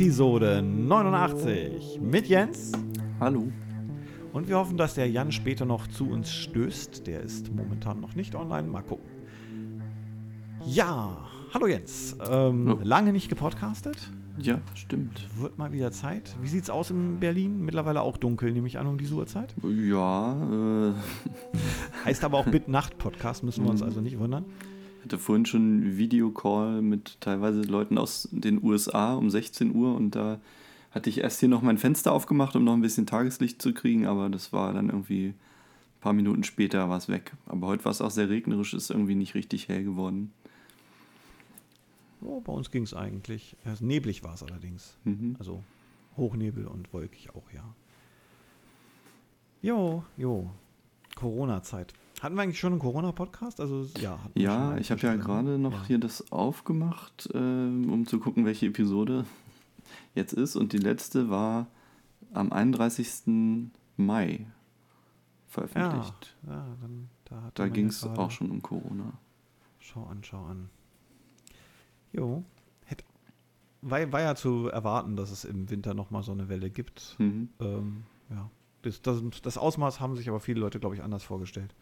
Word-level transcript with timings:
Episode 0.00 0.62
89 0.62 2.00
mit 2.00 2.26
Jens. 2.26 2.72
Hallo. 3.20 3.52
Und 4.32 4.48
wir 4.48 4.56
hoffen, 4.56 4.78
dass 4.78 4.94
der 4.94 5.10
Jan 5.10 5.30
später 5.30 5.66
noch 5.66 5.88
zu 5.88 6.08
uns 6.08 6.32
stößt. 6.32 7.06
Der 7.06 7.20
ist 7.20 7.54
momentan 7.54 8.00
noch 8.00 8.14
nicht 8.14 8.34
online. 8.34 8.66
Mal 8.66 8.80
gucken. 8.80 9.04
Ja, 10.64 11.18
hallo 11.52 11.66
Jens. 11.66 12.16
Ähm, 12.30 12.66
Hallo. 12.66 12.78
Lange 12.82 13.12
nicht 13.12 13.28
gepodcastet. 13.28 14.10
Ja, 14.38 14.62
stimmt. 14.72 15.28
Wird 15.38 15.58
mal 15.58 15.70
wieder 15.70 15.92
Zeit. 15.92 16.34
Wie 16.40 16.48
sieht's 16.48 16.70
aus 16.70 16.90
in 16.90 17.20
Berlin? 17.20 17.60
Mittlerweile 17.62 18.00
auch 18.00 18.16
dunkel, 18.16 18.52
nehme 18.52 18.68
ich 18.68 18.78
an, 18.78 18.86
um 18.86 18.96
diese 18.96 19.14
Uhrzeit. 19.14 19.54
Ja, 19.62 20.88
äh, 20.88 20.92
Heißt 22.06 22.24
aber 22.24 22.38
auch 22.38 22.46
Bitnacht-Podcast, 22.46 23.42
müssen 23.44 23.64
wir 23.64 23.70
uns 23.70 23.82
Mhm. 23.82 23.86
also 23.86 24.00
nicht 24.00 24.18
wundern. 24.18 24.46
Hatte 25.02 25.18
vorhin 25.18 25.46
schon 25.46 25.62
einen 25.62 25.96
Videocall 25.96 26.82
mit 26.82 27.20
teilweise 27.20 27.62
Leuten 27.62 27.98
aus 27.98 28.28
den 28.32 28.62
USA 28.62 29.14
um 29.14 29.30
16 29.30 29.74
Uhr 29.74 29.94
und 29.94 30.14
da 30.14 30.40
hatte 30.90 31.08
ich 31.08 31.18
erst 31.18 31.40
hier 31.40 31.48
noch 31.48 31.62
mein 31.62 31.78
Fenster 31.78 32.12
aufgemacht, 32.12 32.56
um 32.56 32.64
noch 32.64 32.72
ein 32.72 32.80
bisschen 32.80 33.06
Tageslicht 33.06 33.62
zu 33.62 33.72
kriegen, 33.72 34.06
aber 34.06 34.28
das 34.28 34.52
war 34.52 34.72
dann 34.72 34.88
irgendwie 34.88 35.28
ein 35.28 36.00
paar 36.00 36.12
Minuten 36.12 36.44
später 36.44 36.88
war 36.88 36.98
es 36.98 37.08
weg. 37.08 37.32
Aber 37.46 37.68
heute 37.68 37.84
war 37.84 37.92
es 37.92 38.00
auch 38.00 38.10
sehr 38.10 38.28
regnerisch, 38.28 38.74
ist 38.74 38.90
irgendwie 38.90 39.14
nicht 39.14 39.34
richtig 39.34 39.68
hell 39.68 39.84
geworden. 39.84 40.32
Oh, 42.22 42.40
bei 42.40 42.52
uns 42.52 42.70
ging 42.70 42.82
es 42.82 42.92
eigentlich. 42.92 43.56
Also 43.64 43.84
neblig 43.84 44.22
war 44.22 44.34
es 44.34 44.42
allerdings. 44.42 44.96
Mhm. 45.04 45.36
Also 45.38 45.62
Hochnebel 46.16 46.66
und 46.66 46.92
wolkig 46.92 47.34
auch, 47.34 47.50
ja. 47.52 47.74
Jo, 49.62 50.04
jo. 50.16 50.50
Corona-Zeit. 51.14 51.94
Hatten 52.20 52.34
wir 52.36 52.42
eigentlich 52.42 52.58
schon 52.60 52.72
einen 52.72 52.80
Corona-Podcast? 52.80 53.60
Also 53.60 53.88
ja. 53.98 54.18
Ja, 54.34 54.76
ich 54.76 54.90
habe 54.90 55.00
ja 55.00 55.16
gerade 55.16 55.58
noch 55.58 55.72
Ja. 55.72 55.84
hier 55.86 55.98
das 55.98 56.30
aufgemacht, 56.32 57.28
ähm, 57.34 57.90
um 57.90 58.06
zu 58.06 58.18
gucken, 58.20 58.44
welche 58.44 58.66
Episode 58.66 59.24
jetzt 60.14 60.32
ist. 60.34 60.54
Und 60.56 60.72
die 60.74 60.78
letzte 60.78 61.30
war 61.30 61.66
am 62.34 62.52
31. 62.52 63.70
Mai 63.96 64.40
Ja, 64.40 64.46
veröffentlicht. 65.48 66.36
ja 66.46 66.66
dann, 66.80 67.08
da, 67.24 67.50
Da 67.54 67.68
ging 67.68 67.86
es 67.86 68.04
auch 68.04 68.30
schon 68.30 68.50
um 68.50 68.60
Corona. 68.60 69.14
Schau 69.78 70.04
an, 70.04 70.22
schau 70.22 70.44
an. 70.44 70.68
Jo. 72.12 72.44
Hätt, 72.84 73.02
war, 73.80 74.12
war 74.12 74.20
ja 74.20 74.34
zu 74.34 74.68
erwarten, 74.68 75.16
dass 75.16 75.30
es 75.30 75.44
im 75.44 75.70
Winter 75.70 75.94
nochmal 75.94 76.22
so 76.22 76.32
eine 76.32 76.48
Welle 76.50 76.68
gibt. 76.70 77.16
Mhm. 77.18 77.48
Ähm, 77.60 78.02
ja. 78.28 78.50
Das, 78.82 79.00
das, 79.02 79.22
das 79.42 79.56
Ausmaß 79.58 80.00
haben 80.00 80.16
sich 80.16 80.28
aber 80.28 80.40
viele 80.40 80.60
Leute, 80.60 80.80
glaube 80.80 80.94
ich, 80.94 81.02
anders 81.02 81.22
vorgestellt. 81.22 81.74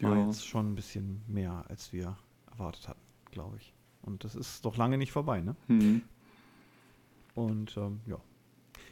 War 0.00 0.16
Ja. 0.16 0.26
jetzt 0.26 0.46
schon 0.46 0.72
ein 0.72 0.74
bisschen 0.74 1.22
mehr, 1.28 1.64
als 1.68 1.92
wir 1.92 2.16
erwartet 2.50 2.88
hatten, 2.88 3.00
glaube 3.30 3.56
ich. 3.58 3.72
Und 4.02 4.24
das 4.24 4.34
ist 4.34 4.64
doch 4.64 4.76
lange 4.76 4.98
nicht 4.98 5.12
vorbei, 5.12 5.40
ne? 5.40 5.56
Mhm. 5.68 6.02
Und 7.34 7.76
ähm, 7.76 8.00
ja. 8.06 8.18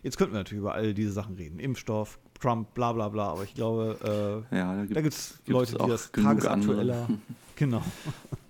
Jetzt 0.03 0.17
könnten 0.17 0.33
wir 0.35 0.39
natürlich 0.41 0.61
über 0.61 0.75
all 0.75 0.95
diese 0.95 1.13
Sachen 1.13 1.37
reden. 1.37 1.61
Impfstoff, 1.61 2.19
Trump, 2.41 2.75
bla 2.75 2.93
bla 2.93 3.09
bla. 3.09 3.29
Aber 3.31 3.45
ich 3.45 3.55
glaube, 3.55 4.45
Ja, 4.51 4.75
da 4.75 4.83
äh, 4.83 4.87
gibt 4.87 4.97
da 4.97 5.01
gibt 5.03 5.15
es 5.15 5.41
Leute, 5.47 5.77
die 5.79 5.87
das 5.89 6.11
tagesaktueller. 6.13 7.09
Genau. 7.57 7.83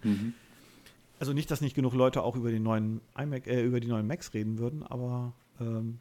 mhm. 0.05 0.33
Also 1.19 1.33
nicht, 1.35 1.51
dass 1.51 1.61
nicht 1.61 1.75
genug 1.75 1.93
Leute 1.93 2.23
auch 2.23 2.35
über 2.37 2.51
die 2.51 2.61
neuen 2.61 3.01
iMac, 3.19 3.47
äh, 3.47 3.63
über 3.63 3.79
die 3.81 3.89
neuen 3.89 4.07
Macs 4.07 4.33
reden 4.33 4.59
würden, 4.59 4.83
aber 4.85 5.33
ähm, 5.61 5.99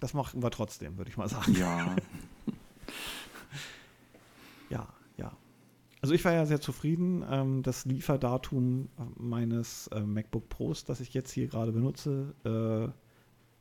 das 0.00 0.14
machen 0.14 0.42
wir 0.42 0.50
trotzdem, 0.50 0.96
würde 0.96 1.10
ich 1.10 1.16
mal 1.16 1.28
sagen. 1.28 1.52
Ja, 1.54 1.96
Ja, 4.70 4.88
ja. 5.18 5.32
Also 6.00 6.14
ich 6.14 6.24
war 6.24 6.32
ja 6.32 6.46
sehr 6.46 6.60
zufrieden. 6.60 7.24
Ähm, 7.28 7.62
das 7.62 7.84
Lieferdatum 7.84 8.88
meines 9.16 9.88
äh, 9.88 10.00
MacBook 10.00 10.48
Pros, 10.48 10.84
das 10.84 11.00
ich 11.00 11.12
jetzt 11.14 11.30
hier 11.32 11.48
gerade 11.48 11.72
benutze, 11.72 12.34
äh, 12.44 12.92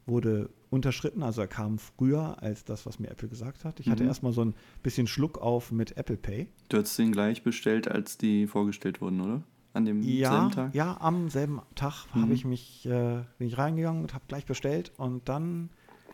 wurde 0.09 0.49
unterschritten. 0.69 1.23
Also 1.23 1.41
er 1.41 1.47
kam 1.47 1.79
früher 1.79 2.41
als 2.41 2.63
das, 2.63 2.85
was 2.85 2.99
mir 2.99 3.09
Apple 3.09 3.27
gesagt 3.27 3.65
hat. 3.65 3.79
Ich 3.79 3.89
hatte 3.89 4.03
Mhm. 4.03 4.09
erstmal 4.09 4.31
so 4.33 4.43
ein 4.45 4.53
bisschen 4.83 5.07
Schluck 5.07 5.37
auf 5.39 5.71
mit 5.71 5.97
Apple 5.97 6.17
Pay. 6.17 6.47
du 6.69 6.77
hast 6.77 6.97
den 6.97 7.11
gleich 7.11 7.43
bestellt, 7.43 7.87
als 7.89 8.17
die 8.17 8.47
vorgestellt 8.47 9.01
wurden, 9.01 9.19
oder? 9.21 9.43
An 9.73 9.85
dem 9.85 10.01
Ja, 10.01 10.29
selben 10.29 10.51
Tag? 10.51 10.75
ja, 10.75 10.97
am 11.01 11.29
selben 11.29 11.61
Tag 11.75 12.05
Mhm. 12.13 12.21
habe 12.21 12.33
ich 12.33 12.45
mich, 12.45 12.85
äh, 12.85 13.23
bin 13.37 13.47
ich 13.47 13.57
reingegangen 13.57 14.01
und 14.01 14.13
habe 14.13 14.25
gleich 14.27 14.45
bestellt 14.45 14.91
und 14.97 15.27
dann 15.29 15.69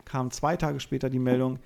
kam 0.05 0.31
zwei 0.31 0.57
Tage 0.57 0.79
später 0.79 1.09
die 1.09 1.19
Meldung, 1.19 1.59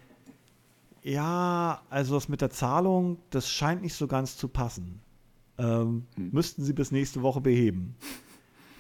ja, 1.07 1.81
also 1.90 2.16
das 2.16 2.28
mit 2.29 2.41
der 2.41 2.50
Zahlung, 2.50 3.18
das 3.29 3.50
scheint 3.50 3.81
nicht 3.81 3.94
so 3.95 4.07
ganz 4.07 4.38
zu 4.38 4.47
passen. 4.47 5.00
Ähm, 5.57 6.06
Mhm. 6.16 6.29
Müssten 6.31 6.63
Sie 6.63 6.73
bis 6.73 6.91
nächste 6.91 7.22
Woche 7.22 7.41
beheben. 7.41 7.95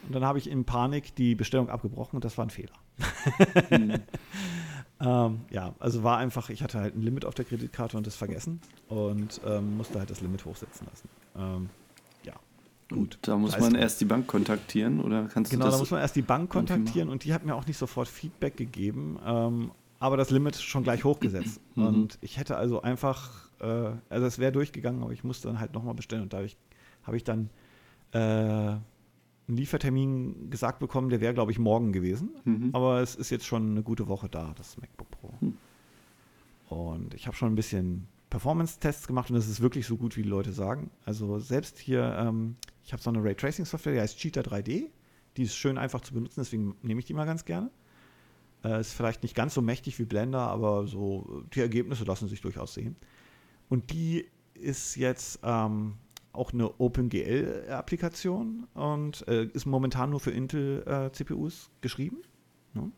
Und 0.05 0.13
dann 0.13 0.23
habe 0.23 0.37
ich 0.37 0.49
in 0.49 0.63
Panik 0.63 1.15
die 1.15 1.35
Bestellung 1.35 1.69
abgebrochen 1.69 2.15
und 2.17 2.23
das 2.25 2.37
war 2.37 2.45
ein 2.45 2.49
Fehler. 2.49 2.73
Mhm. 3.71 3.93
Ähm, 4.99 5.41
ja, 5.51 5.75
also 5.77 6.01
war 6.03 6.17
einfach, 6.17 6.49
ich 6.49 6.63
hatte 6.63 6.79
halt 6.79 6.95
ein 6.95 7.03
Limit 7.03 7.23
auf 7.23 7.35
der 7.35 7.45
Kreditkarte 7.45 7.97
und 7.97 8.07
das 8.07 8.15
vergessen 8.15 8.59
und 8.87 9.39
ähm, 9.45 9.77
musste 9.77 9.99
halt 9.99 10.09
das 10.09 10.21
Limit 10.21 10.43
hochsetzen 10.43 10.87
lassen. 10.89 11.07
Ähm, 11.35 11.69
ja, 12.23 12.33
gut. 12.89 12.97
Und 12.97 13.17
da 13.21 13.37
muss 13.37 13.51
Da 13.51 13.59
man 13.59 13.75
erst 13.75 14.01
die 14.01 14.05
Bank 14.05 14.25
kontaktieren, 14.25 14.99
oder 14.99 15.25
kannst 15.25 15.51
Genau, 15.51 15.65
du 15.65 15.69
das? 15.69 15.75
da 15.75 15.79
muss 15.83 15.91
man 15.91 15.99
erst 16.01 16.15
die 16.15 16.23
Bank 16.23 16.49
kontaktieren 16.49 17.09
und 17.09 17.25
die 17.25 17.33
hat 17.35 17.45
mir 17.45 17.53
auch 17.53 17.67
nicht 17.67 17.77
sofort 17.77 18.07
Feedback 18.07 18.57
gegeben, 18.57 19.19
ähm, 19.23 19.69
aber 19.99 20.17
das 20.17 20.29
Limit 20.29 20.55
schon 20.55 20.83
gleich 20.83 21.03
hochgesetzt. 21.03 21.61
Mhm. 21.75 21.85
Und 21.85 22.17
ich 22.21 22.37
hätte 22.37 22.57
also 22.57 22.81
einfach, 22.81 23.49
äh, 23.59 23.91
also 24.09 24.25
es 24.25 24.39
wäre 24.39 24.51
durchgegangen, 24.51 25.03
aber 25.03 25.11
ich 25.11 25.23
musste 25.23 25.47
dann 25.47 25.59
halt 25.59 25.73
nochmal 25.73 25.95
bestellen 25.95 26.23
und 26.23 26.33
dadurch 26.33 26.57
habe 27.03 27.17
ich 27.17 27.23
dann 27.23 27.49
äh, 28.11 28.17
einen 28.19 28.81
Liefertermin 29.47 30.49
gesagt 30.49 30.79
bekommen, 30.79 31.09
der 31.09 31.21
wäre, 31.21 31.33
glaube 31.33 31.51
ich, 31.51 31.59
morgen 31.59 31.93
gewesen. 31.93 32.31
Mhm. 32.43 32.69
Aber 32.73 33.01
es 33.01 33.15
ist 33.15 33.29
jetzt 33.29 33.45
schon 33.45 33.71
eine 33.71 33.83
gute 33.83 34.07
Woche 34.07 34.29
da, 34.29 34.53
das 34.57 34.77
MacBook 34.77 35.09
Pro. 35.09 35.33
Hm. 35.39 35.57
Und 36.69 37.13
ich 37.13 37.27
habe 37.27 37.37
schon 37.37 37.51
ein 37.53 37.55
bisschen 37.55 38.07
Performance-Tests 38.29 39.07
gemacht 39.07 39.29
und 39.31 39.37
es 39.37 39.47
ist 39.47 39.61
wirklich 39.61 39.87
so 39.87 39.95
gut, 39.95 40.17
wie 40.17 40.23
die 40.23 40.29
Leute 40.29 40.51
sagen. 40.51 40.91
Also 41.05 41.39
selbst 41.39 41.79
hier, 41.79 42.17
ähm, 42.19 42.57
ich 42.83 42.91
habe 42.91 43.01
so 43.01 43.09
eine 43.09 43.23
Raytracing-Software, 43.23 43.93
die 43.93 44.01
heißt 44.01 44.17
Cheetah 44.17 44.41
3D. 44.41 44.89
Die 45.37 45.43
ist 45.43 45.55
schön 45.55 45.77
einfach 45.77 46.01
zu 46.01 46.13
benutzen, 46.13 46.41
deswegen 46.41 46.75
nehme 46.81 46.99
ich 46.99 47.05
die 47.05 47.13
mal 47.13 47.25
ganz 47.25 47.45
gerne. 47.45 47.69
Äh, 48.67 48.81
ist 48.81 48.93
vielleicht 48.93 49.23
nicht 49.23 49.35
ganz 49.35 49.53
so 49.53 49.61
mächtig 49.61 49.97
wie 49.99 50.05
Blender, 50.05 50.39
aber 50.39 50.87
so 50.87 51.43
die 51.53 51.61
Ergebnisse 51.61 52.03
lassen 52.03 52.27
sich 52.27 52.41
durchaus 52.41 52.73
sehen. 52.73 52.95
Und 53.69 53.91
die 53.93 54.27
ist 54.53 54.95
jetzt 54.95 55.39
ähm, 55.43 55.93
auch 56.33 56.51
eine 56.53 56.79
OpenGL-Applikation 56.79 58.67
und 58.73 59.27
äh, 59.27 59.45
ist 59.45 59.65
momentan 59.65 60.09
nur 60.09 60.19
für 60.19 60.31
Intel-CPUs 60.31 61.69
geschrieben. 61.81 62.17
Ne? 62.73 62.91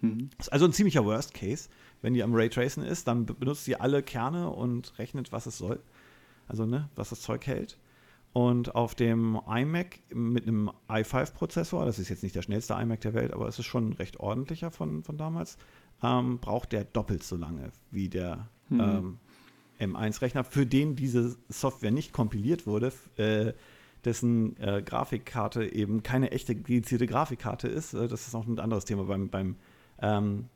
Mhm. 0.00 0.30
Ist 0.38 0.52
also 0.52 0.64
ein 0.64 0.72
ziemlicher 0.72 1.04
Worst 1.04 1.34
Case. 1.34 1.68
Wenn 2.02 2.14
die 2.14 2.22
am 2.22 2.34
Raytracen 2.34 2.82
ist, 2.84 3.06
dann 3.08 3.26
be- 3.26 3.34
benutzt 3.34 3.64
sie 3.64 3.76
alle 3.76 4.02
Kerne 4.02 4.50
und 4.50 4.98
rechnet, 4.98 5.32
was 5.32 5.46
es 5.46 5.58
soll. 5.58 5.80
Also, 6.46 6.66
ne, 6.66 6.88
was 6.94 7.10
das 7.10 7.20
Zeug 7.22 7.46
hält. 7.46 7.78
Und 8.34 8.74
auf 8.74 8.94
dem 8.94 9.40
iMac 9.48 10.00
mit 10.12 10.46
einem 10.46 10.70
i5-Prozessor, 10.88 11.86
das 11.86 11.98
ist 11.98 12.10
jetzt 12.10 12.22
nicht 12.22 12.34
der 12.34 12.42
schnellste 12.42 12.74
iMac 12.74 13.00
der 13.00 13.14
Welt, 13.14 13.32
aber 13.32 13.48
es 13.48 13.58
ist 13.58 13.64
schon 13.66 13.94
recht 13.94 14.20
ordentlicher 14.20 14.70
von, 14.70 15.02
von 15.02 15.16
damals, 15.16 15.56
ähm, 16.02 16.38
braucht 16.40 16.72
der 16.72 16.84
doppelt 16.84 17.22
so 17.22 17.36
lange 17.36 17.70
wie 17.90 18.08
der 18.08 18.50
Mhm. 18.68 19.18
ähm, 19.78 19.94
M1-Rechner, 19.94 20.44
für 20.44 20.66
den 20.66 20.96
diese 20.96 21.36
Software 21.48 21.90
nicht 21.90 22.12
kompiliert 22.12 22.66
wurde, 22.66 22.92
äh, 23.16 23.52
dessen 24.04 24.56
äh, 24.60 24.82
Grafikkarte 24.82 25.64
eben 25.72 26.02
keine 26.02 26.30
echte 26.30 26.54
dedizierte 26.54 27.06
Grafikkarte 27.06 27.68
ist. 27.68 27.94
Äh, 27.94 28.08
das 28.08 28.26
ist 28.26 28.34
auch 28.34 28.46
ein 28.46 28.58
anderes 28.58 28.84
Thema 28.84 29.04
beim, 29.04 29.28
beim 29.28 29.56
ähm, 30.00 30.48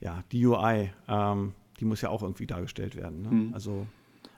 ja, 0.00 0.22
DUI. 0.32 0.92
Ähm, 1.08 1.54
die 1.80 1.84
muss 1.84 2.00
ja 2.00 2.10
auch 2.10 2.22
irgendwie 2.22 2.46
dargestellt 2.46 2.96
werden. 2.96 3.22
Ne? 3.22 3.30
Mhm. 3.30 3.54
Also 3.54 3.86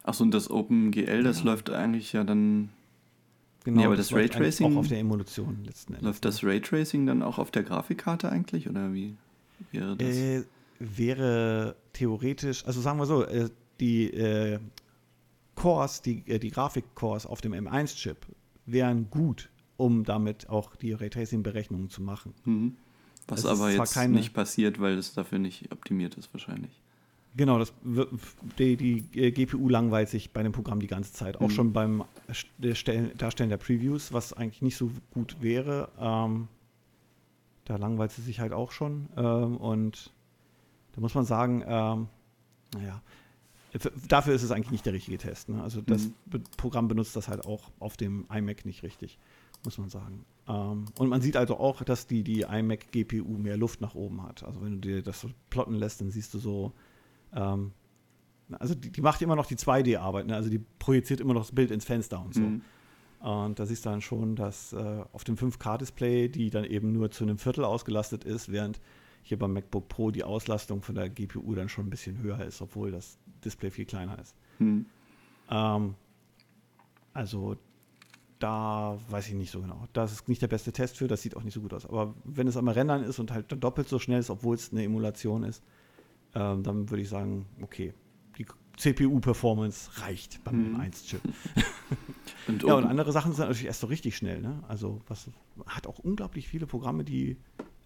Achso, 0.09 0.25
und 0.25 0.33
das 0.33 0.51
OpenGL, 0.51 1.23
das 1.23 1.41
Ja. 1.41 1.45
läuft 1.45 1.71
eigentlich 1.71 2.13
ja 2.13 2.25
dann. 2.25 2.71
genau, 3.65 3.81
Nee, 3.81 3.87
aber 3.87 3.97
das 3.97 4.13
eigentlich 4.13 4.33
Raytracing- 4.37 4.73
auch 4.73 4.77
auf 4.79 4.89
der 4.89 4.99
Emulation 5.01 5.65
letzten 5.65 5.93
Endes. 5.95 6.05
Läuft 6.07 6.25
das 6.25 6.43
Raytracing 6.43 7.05
dann 7.07 7.23
auch 7.23 7.39
auf 7.39 7.51
der 7.51 7.63
Grafikkarte 7.65 8.31
eigentlich? 8.33 8.69
Oder 8.71 8.93
wie 8.95 9.15
wäre 9.73 9.97
das? 9.97 10.09
Äh, 10.17 10.45
wäre 10.79 11.77
theoretisch, 11.93 12.65
also 12.65 12.81
sagen 12.81 12.99
wir 12.99 13.07
so, 13.07 13.25
äh, 13.25 13.51
die 13.81 14.11
äh, 14.15 14.59
Cores, 15.55 16.01
die, 16.03 16.23
äh, 16.27 16.39
die 16.39 16.51
Grafik-Cores 16.51 17.27
auf 17.27 17.41
dem 17.41 17.53
M1-Chip 17.53 18.17
wären 18.67 19.11
gut, 19.11 19.51
um 19.77 20.05
damit 20.05 20.49
auch 20.49 20.75
die 20.77 20.93
Raytracing-Berechnungen 20.93 21.91
zu 21.91 22.01
machen. 22.03 22.33
Mhm. 22.45 22.77
Was 23.27 23.45
aber 23.45 23.71
jetzt 23.71 23.93
keine- 23.93 24.15
nicht 24.15 24.33
passiert, 24.33 24.81
weil 24.81 24.97
es 24.97 25.13
dafür 25.13 25.39
nicht 25.39 25.71
optimiert 25.73 26.15
ist 26.15 26.33
wahrscheinlich. 26.33 26.71
Genau, 27.39 27.59
das, 27.59 27.73
die, 28.59 28.77
die 28.77 29.05
äh, 29.19 29.31
GPU 29.31 29.69
langweilt 29.71 30.09
sich 30.11 30.33
bei 30.33 30.43
dem 30.43 30.53
Programm 30.53 30.81
die 30.81 30.87
ganze 30.89 31.13
Zeit. 31.15 31.37
Auch 31.39 31.49
Mhm. 31.49 31.51
schon 31.51 31.73
beim 31.73 32.05
St- 32.31 32.75
Stellen, 32.75 33.17
Darstellen 33.17 33.49
der 33.49 33.57
Previews, 33.57 34.13
was 34.13 34.33
eigentlich 34.35 34.61
nicht 34.61 34.77
so 34.77 34.91
gut 35.15 35.37
wäre. 35.41 35.89
Ähm, 35.99 36.49
da 37.65 37.77
langweilt 37.77 38.11
sie 38.13 38.23
sich 38.23 38.41
halt 38.41 38.53
auch 38.53 38.73
schon. 38.73 39.09
Ähm, 39.17 39.57
und 39.57 40.13
da 40.93 41.01
muss 41.01 41.15
man 41.15 41.25
sagen, 41.25 41.63
ähm, 41.67 42.09
naja, 42.75 43.01
dafür 44.09 44.35
ist 44.35 44.43
es 44.43 44.51
eigentlich 44.51 44.73
nicht 44.73 44.85
der 44.87 44.93
richtige 44.95 45.19
Test. 45.19 45.49
Ne? 45.49 45.63
Also 45.63 45.81
das 45.81 46.07
Mhm. 46.33 46.43
Programm 46.57 46.89
benutzt 46.89 47.15
das 47.15 47.29
halt 47.29 47.47
auch 47.47 47.71
auf 47.79 47.97
dem 47.97 48.27
iMac 48.33 48.65
nicht 48.67 48.83
richtig. 48.83 49.19
muss 49.65 49.77
man 49.79 49.89
sagen. 49.91 50.25
Ähm, 50.49 50.85
und 50.99 51.09
man 51.09 51.21
sieht 51.21 51.37
also 51.37 51.59
auch, 51.59 51.83
dass 51.83 52.07
die, 52.07 52.23
die 52.23 52.43
iMac 52.43 52.93
GPU 52.93 53.39
mehr 53.39 53.57
Luft 53.57 53.81
nach 53.81 53.95
oben 53.97 54.23
hat. 54.23 54.43
Also 54.45 54.61
wenn 54.63 54.81
du 54.81 54.89
dir 54.89 55.03
das 55.03 55.21
so 55.21 55.31
plotten 55.51 55.75
lässt, 55.75 56.01
dann 56.01 56.11
siehst 56.13 56.33
du 56.35 56.39
so, 56.39 56.73
ähm, 57.35 57.73
also 58.59 58.75
die, 58.75 58.91
die, 58.91 59.01
macht 59.01 59.21
immer 59.23 59.37
noch 59.37 59.47
die 59.47 59.57
2D-Arbeit, 59.57 60.27
ne? 60.27 60.35
also 60.35 60.49
die 60.49 60.61
projiziert 60.79 61.21
immer 61.21 61.35
noch 61.35 61.43
das 61.43 61.55
Bild 61.55 61.71
ins 61.71 61.85
Fenster 61.85 62.23
und 62.25 62.35
so. 62.35 62.41
Mhm. 62.41 62.63
Und 63.21 63.59
da 63.59 63.67
siehst 63.67 63.85
du 63.85 63.91
dann 63.91 64.01
schon, 64.01 64.37
dass 64.37 64.73
äh, 64.73 65.05
auf 65.13 65.25
dem 65.25 65.37
5K-Display, 65.37 66.29
die 66.29 66.51
dann 66.51 66.65
eben 66.65 66.93
nur 66.93 67.11
zu 67.11 67.25
einem 67.25 67.39
Viertel 67.39 67.65
ausgelastet 67.65 68.25
ist, 68.25 68.51
während 68.51 68.81
hier 69.23 69.39
beim 69.39 69.53
MacBook 69.53 69.89
Pro 69.89 70.11
die 70.11 70.25
Auslastung 70.25 70.83
von 70.83 70.95
der 70.95 71.11
GPU 71.11 71.55
dann 71.55 71.69
schon 71.69 71.87
ein 71.87 71.91
bisschen 71.91 72.19
höher 72.23 72.41
ist, 72.41 72.63
obwohl 72.63 72.93
das 72.93 73.19
Display 73.45 73.71
viel 73.71 73.85
kleiner 73.85 74.19
ist. 74.19 74.35
Mhm. 74.59 74.87
Ähm, 75.51 75.95
also 77.13 77.57
da 78.39 78.99
weiß 79.09 79.29
ich 79.29 79.35
nicht 79.35 79.51
so 79.51 79.61
genau. 79.61 79.87
Das 79.93 80.13
ist 80.13 80.29
nicht 80.29 80.41
der 80.41 80.47
beste 80.47 80.73
Test 80.73 80.97
für, 80.97 81.09
das 81.09 81.23
sieht 81.23 81.37
auch 81.37 81.43
nicht 81.43 81.55
so 81.55 81.61
gut 81.61 81.75
aus. 81.75 81.85
Aber 81.87 82.15
wenn 82.25 82.47
es 82.47 82.57
einmal 82.57 82.75
Rendern 82.75 83.03
ist 83.03 83.19
und 83.19 83.33
halt 83.33 83.47
doppelt 83.63 83.89
so 83.89 83.99
schnell 83.99 84.21
ist, 84.21 84.31
obwohl 84.31 84.55
es 84.55 84.73
eine 84.73 84.85
Emulation 84.85 85.43
ist, 85.43 85.63
ähm, 86.35 86.63
dann 86.63 86.91
würde 86.91 87.03
ich 87.03 87.09
sagen, 87.09 87.47
okay, 87.63 87.95
die 88.37 88.47
CPU-Performance 88.77 90.03
reicht 90.03 90.43
beim 90.45 90.77
hm. 90.77 90.81
1-Chip. 90.81 91.21
und, 92.49 92.63
ja, 92.63 92.75
und 92.75 92.85
andere 92.85 93.13
Sachen 93.13 93.33
sind 93.33 93.47
natürlich 93.47 93.67
erst 93.67 93.81
so 93.81 93.87
richtig 93.89 94.17
schnell. 94.17 94.41
Ne? 94.41 94.63
Also 94.69 95.01
was 95.09 95.31
hat 95.67 95.87
auch 95.87 95.99
unglaublich 95.99 96.49
viele 96.49 96.67
Programme, 96.67 97.05
die 97.05 97.37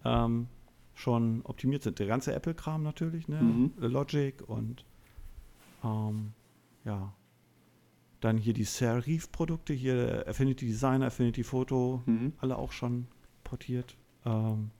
ähm, 0.05 0.47
schon 0.93 1.41
optimiert 1.43 1.83
sind. 1.83 1.99
Der 1.99 2.07
ganze 2.07 2.33
Apple-Kram 2.33 2.83
natürlich, 2.83 3.27
ne? 3.27 3.41
Mhm. 3.41 3.73
Logic 3.77 4.41
und 4.47 4.85
ähm, 5.83 6.33
ja, 6.85 7.13
dann 8.19 8.37
hier 8.37 8.53
die 8.53 8.63
Serif-Produkte, 8.63 9.73
hier 9.73 10.25
Affinity 10.27 10.67
Designer, 10.67 11.07
Affinity 11.07 11.43
Photo, 11.43 12.01
mhm. 12.05 12.33
alle 12.37 12.57
auch 12.57 12.71
schon 12.71 13.07
portiert. 13.43 13.97
Ähm, 14.25 14.71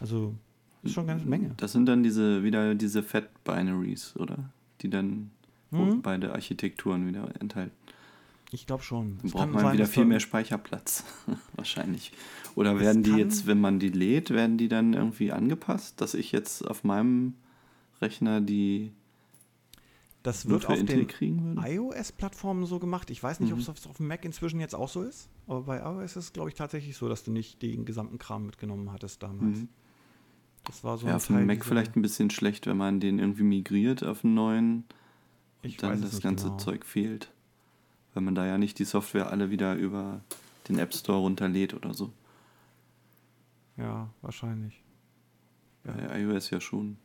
also 0.00 0.34
ist 0.82 0.94
schon 0.94 1.04
eine 1.04 1.12
ganze 1.12 1.28
Menge. 1.28 1.54
Das 1.56 1.72
sind 1.72 1.86
dann 1.86 2.02
diese 2.02 2.42
wieder 2.42 2.74
diese 2.74 3.02
Fat-Binaries, 3.02 4.16
oder? 4.16 4.50
Die 4.80 4.90
dann 4.90 5.30
mhm. 5.70 6.02
beide 6.02 6.32
Architekturen 6.32 7.06
wieder 7.06 7.28
enthalten. 7.40 7.72
Ich 8.50 8.66
glaube 8.66 8.82
schon. 8.82 9.18
Dann 9.22 9.30
braucht 9.30 9.52
man 9.52 9.62
sein, 9.62 9.72
wieder 9.74 9.86
viel 9.86 10.06
mehr 10.06 10.20
Speicherplatz, 10.20 11.04
wahrscheinlich. 11.54 12.12
Oder 12.54 12.80
werden 12.80 13.02
die 13.02 13.12
jetzt, 13.12 13.46
wenn 13.46 13.60
man 13.60 13.78
die 13.78 13.90
lädt, 13.90 14.30
werden 14.30 14.56
die 14.56 14.68
dann 14.68 14.94
irgendwie 14.94 15.32
angepasst, 15.32 16.00
dass 16.00 16.14
ich 16.14 16.32
jetzt 16.32 16.66
auf 16.66 16.82
meinem 16.84 17.34
Rechner 18.00 18.40
die 18.40 18.92
das 20.22 20.48
wird 20.48 20.66
auf 20.66 20.84
den 20.84 21.08
iOS-Plattformen 21.58 22.66
so 22.66 22.78
gemacht. 22.78 23.08
Ich 23.10 23.22
weiß 23.22 23.40
nicht, 23.40 23.54
mhm. 23.54 23.62
ob 23.66 23.76
es 23.76 23.86
auf 23.86 23.96
dem 23.96 24.08
Mac 24.08 24.24
inzwischen 24.24 24.60
jetzt 24.60 24.74
auch 24.74 24.88
so 24.88 25.02
ist. 25.02 25.28
Aber 25.46 25.62
bei 25.62 25.78
iOS 25.78 26.12
ist 26.12 26.16
es, 26.16 26.32
glaube 26.32 26.50
ich, 26.50 26.54
tatsächlich 26.54 26.96
so, 26.96 27.08
dass 27.08 27.24
du 27.24 27.30
nicht 27.30 27.62
den 27.62 27.84
gesamten 27.84 28.18
Kram 28.18 28.46
mitgenommen 28.46 28.92
hattest 28.92 29.22
damals. 29.22 29.60
Mhm. 29.60 29.68
Das 30.68 30.84
war 30.84 30.98
so 30.98 31.06
ja, 31.06 31.16
auf 31.16 31.26
dem 31.26 31.46
Mac 31.46 31.64
vielleicht 31.64 31.96
ein 31.96 32.02
bisschen 32.02 32.28
schlecht, 32.28 32.66
wenn 32.66 32.76
man 32.76 33.00
den 33.00 33.18
irgendwie 33.18 33.42
migriert 33.42 34.04
auf 34.04 34.22
einen 34.22 34.34
neuen 34.34 34.84
und 35.62 35.70
ich 35.70 35.78
dann 35.78 36.00
das 36.00 36.20
ganze 36.20 36.44
genau. 36.44 36.58
Zeug 36.58 36.84
fehlt. 36.84 37.32
Weil 38.12 38.22
man 38.22 38.34
da 38.34 38.46
ja 38.46 38.58
nicht 38.58 38.78
die 38.78 38.84
Software 38.84 39.30
alle 39.30 39.50
wieder 39.50 39.74
über 39.74 40.20
den 40.68 40.78
App 40.78 40.94
Store 40.94 41.18
runterlädt 41.18 41.72
oder 41.72 41.94
so. 41.94 42.12
Ja, 43.78 44.10
wahrscheinlich. 44.20 44.82
Ja. 45.84 45.92
Bei 45.92 46.20
iOS 46.20 46.50
ja 46.50 46.60
schon. 46.60 46.98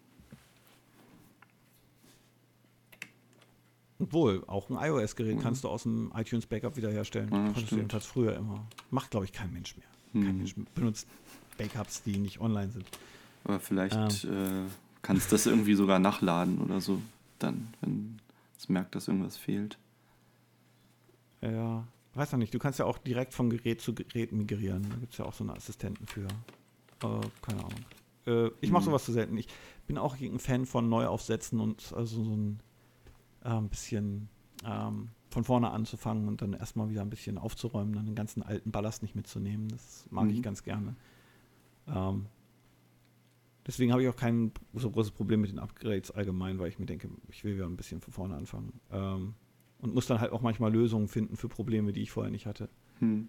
Obwohl, 4.00 4.44
auch 4.48 4.70
ein 4.70 4.76
iOS-Gerät 4.76 5.38
mhm. 5.38 5.42
kannst 5.42 5.64
du 5.64 5.70
aus 5.70 5.84
dem 5.84 6.12
iTunes 6.16 6.46
Backup 6.46 6.76
wiederherstellen. 6.76 7.30
Ja, 7.32 7.46
Konntest 7.46 7.72
du 7.72 7.76
jedenfalls 7.78 8.06
früher 8.06 8.36
immer. 8.36 8.68
Macht, 8.90 9.12
glaube 9.12 9.26
ich, 9.26 9.32
kein 9.32 9.54
Mensch 9.54 9.78
mehr. 9.78 9.88
Mhm. 10.12 10.26
Kein 10.26 10.38
Mensch 10.38 10.56
benutzt 10.76 11.08
Backups, 11.58 12.04
die 12.04 12.18
nicht 12.18 12.42
online 12.42 12.72
sind. 12.72 12.86
Aber 13.44 13.60
vielleicht 13.60 14.26
ähm. 14.26 14.68
äh, 14.68 14.70
kannst 15.02 15.32
du 15.32 15.36
das 15.36 15.46
irgendwie 15.46 15.76
sogar 15.76 16.00
nachladen 16.00 16.60
oder 16.60 16.82
so, 16.82 17.02
dann, 17.40 17.74
wenn 17.82 18.20
es 18.58 18.70
merkt, 18.70 18.96
dass 18.96 19.08
irgendwas 19.08 19.38
fehlt. 19.38 19.78
Ja, 21.42 21.86
weiß 22.14 22.32
noch 22.32 22.40
nicht. 22.40 22.54
Du 22.54 22.60
kannst 22.60 22.80
ja 22.80 22.86
auch 22.86 22.98
direkt 22.98 23.34
vom 23.34 23.50
Gerät 23.50 23.82
zu 23.82 23.94
Gerät 23.94 24.32
migrieren. 24.32 24.88
Da 24.90 24.96
gibt 24.96 25.12
es 25.12 25.18
ja 25.18 25.26
auch 25.26 25.34
so 25.34 25.44
einen 25.44 25.52
Assistenten 25.52 26.08
für. 26.08 26.22
Äh, 26.22 27.22
keine 27.42 27.60
Ahnung. 27.60 27.86
Äh, 28.26 28.50
ich 28.62 28.72
mache 28.72 28.84
mhm. 28.84 28.86
sowas 28.86 29.06
zu 29.06 29.12
selten. 29.12 29.38
Ich 29.38 29.48
bin 29.88 29.98
auch 29.98 30.18
ein 30.20 30.40
Fan 30.40 30.66
von 30.66 30.88
Neuaufsätzen 30.88 31.60
und 31.60 31.94
also 31.94 32.24
so 32.24 32.36
ein 32.36 32.60
äh, 33.44 33.62
bisschen 33.62 34.30
ähm, 34.66 35.10
von 35.30 35.44
vorne 35.44 35.72
anzufangen 35.72 36.28
und 36.28 36.42
dann 36.42 36.54
erstmal 36.54 36.90
wieder 36.90 37.02
ein 37.02 37.10
bisschen 37.10 37.38
aufzuräumen, 37.38 37.94
dann 37.94 38.06
den 38.06 38.16
ganzen 38.16 38.44
alten 38.44 38.72
Ballast 38.72 39.02
nicht 39.02 39.16
mitzunehmen. 39.16 39.68
Das 39.68 40.06
mag 40.12 40.26
mhm. 40.26 40.32
ich 40.32 40.42
ganz 40.42 40.64
gerne. 40.64 40.96
Ähm, 41.88 42.28
deswegen 43.68 43.92
habe 43.92 44.04
ich 44.04 44.10
auch 44.10 44.16
kein 44.16 44.52
so 44.74 44.90
großes 44.90 45.12
Problem 45.12 45.42
mit 45.42 45.52
den 45.52 45.60
Upgrades 45.60 46.12
allgemein, 46.12 46.60
weil 46.60 46.70
ich 46.70 46.80
mir 46.80 46.86
denke, 46.86 47.10
ich 47.30 47.44
will 47.44 47.56
wieder 47.56 47.66
ein 47.66 47.78
bisschen 47.78 48.02
von 48.02 48.14
vorne 48.14 48.36
anfangen. 48.36 48.80
Ähm, 48.92 49.36
und 49.80 49.94
muss 49.94 50.08
dann 50.08 50.22
halt 50.22 50.32
auch 50.32 50.42
manchmal 50.42 50.72
Lösungen 50.72 51.10
finden 51.10 51.36
für 51.36 51.50
Probleme, 51.50 51.92
die 51.92 52.02
ich 52.02 52.12
vorher 52.12 52.32
nicht 52.32 52.46
hatte. 52.46 52.70
Mhm. 53.02 53.28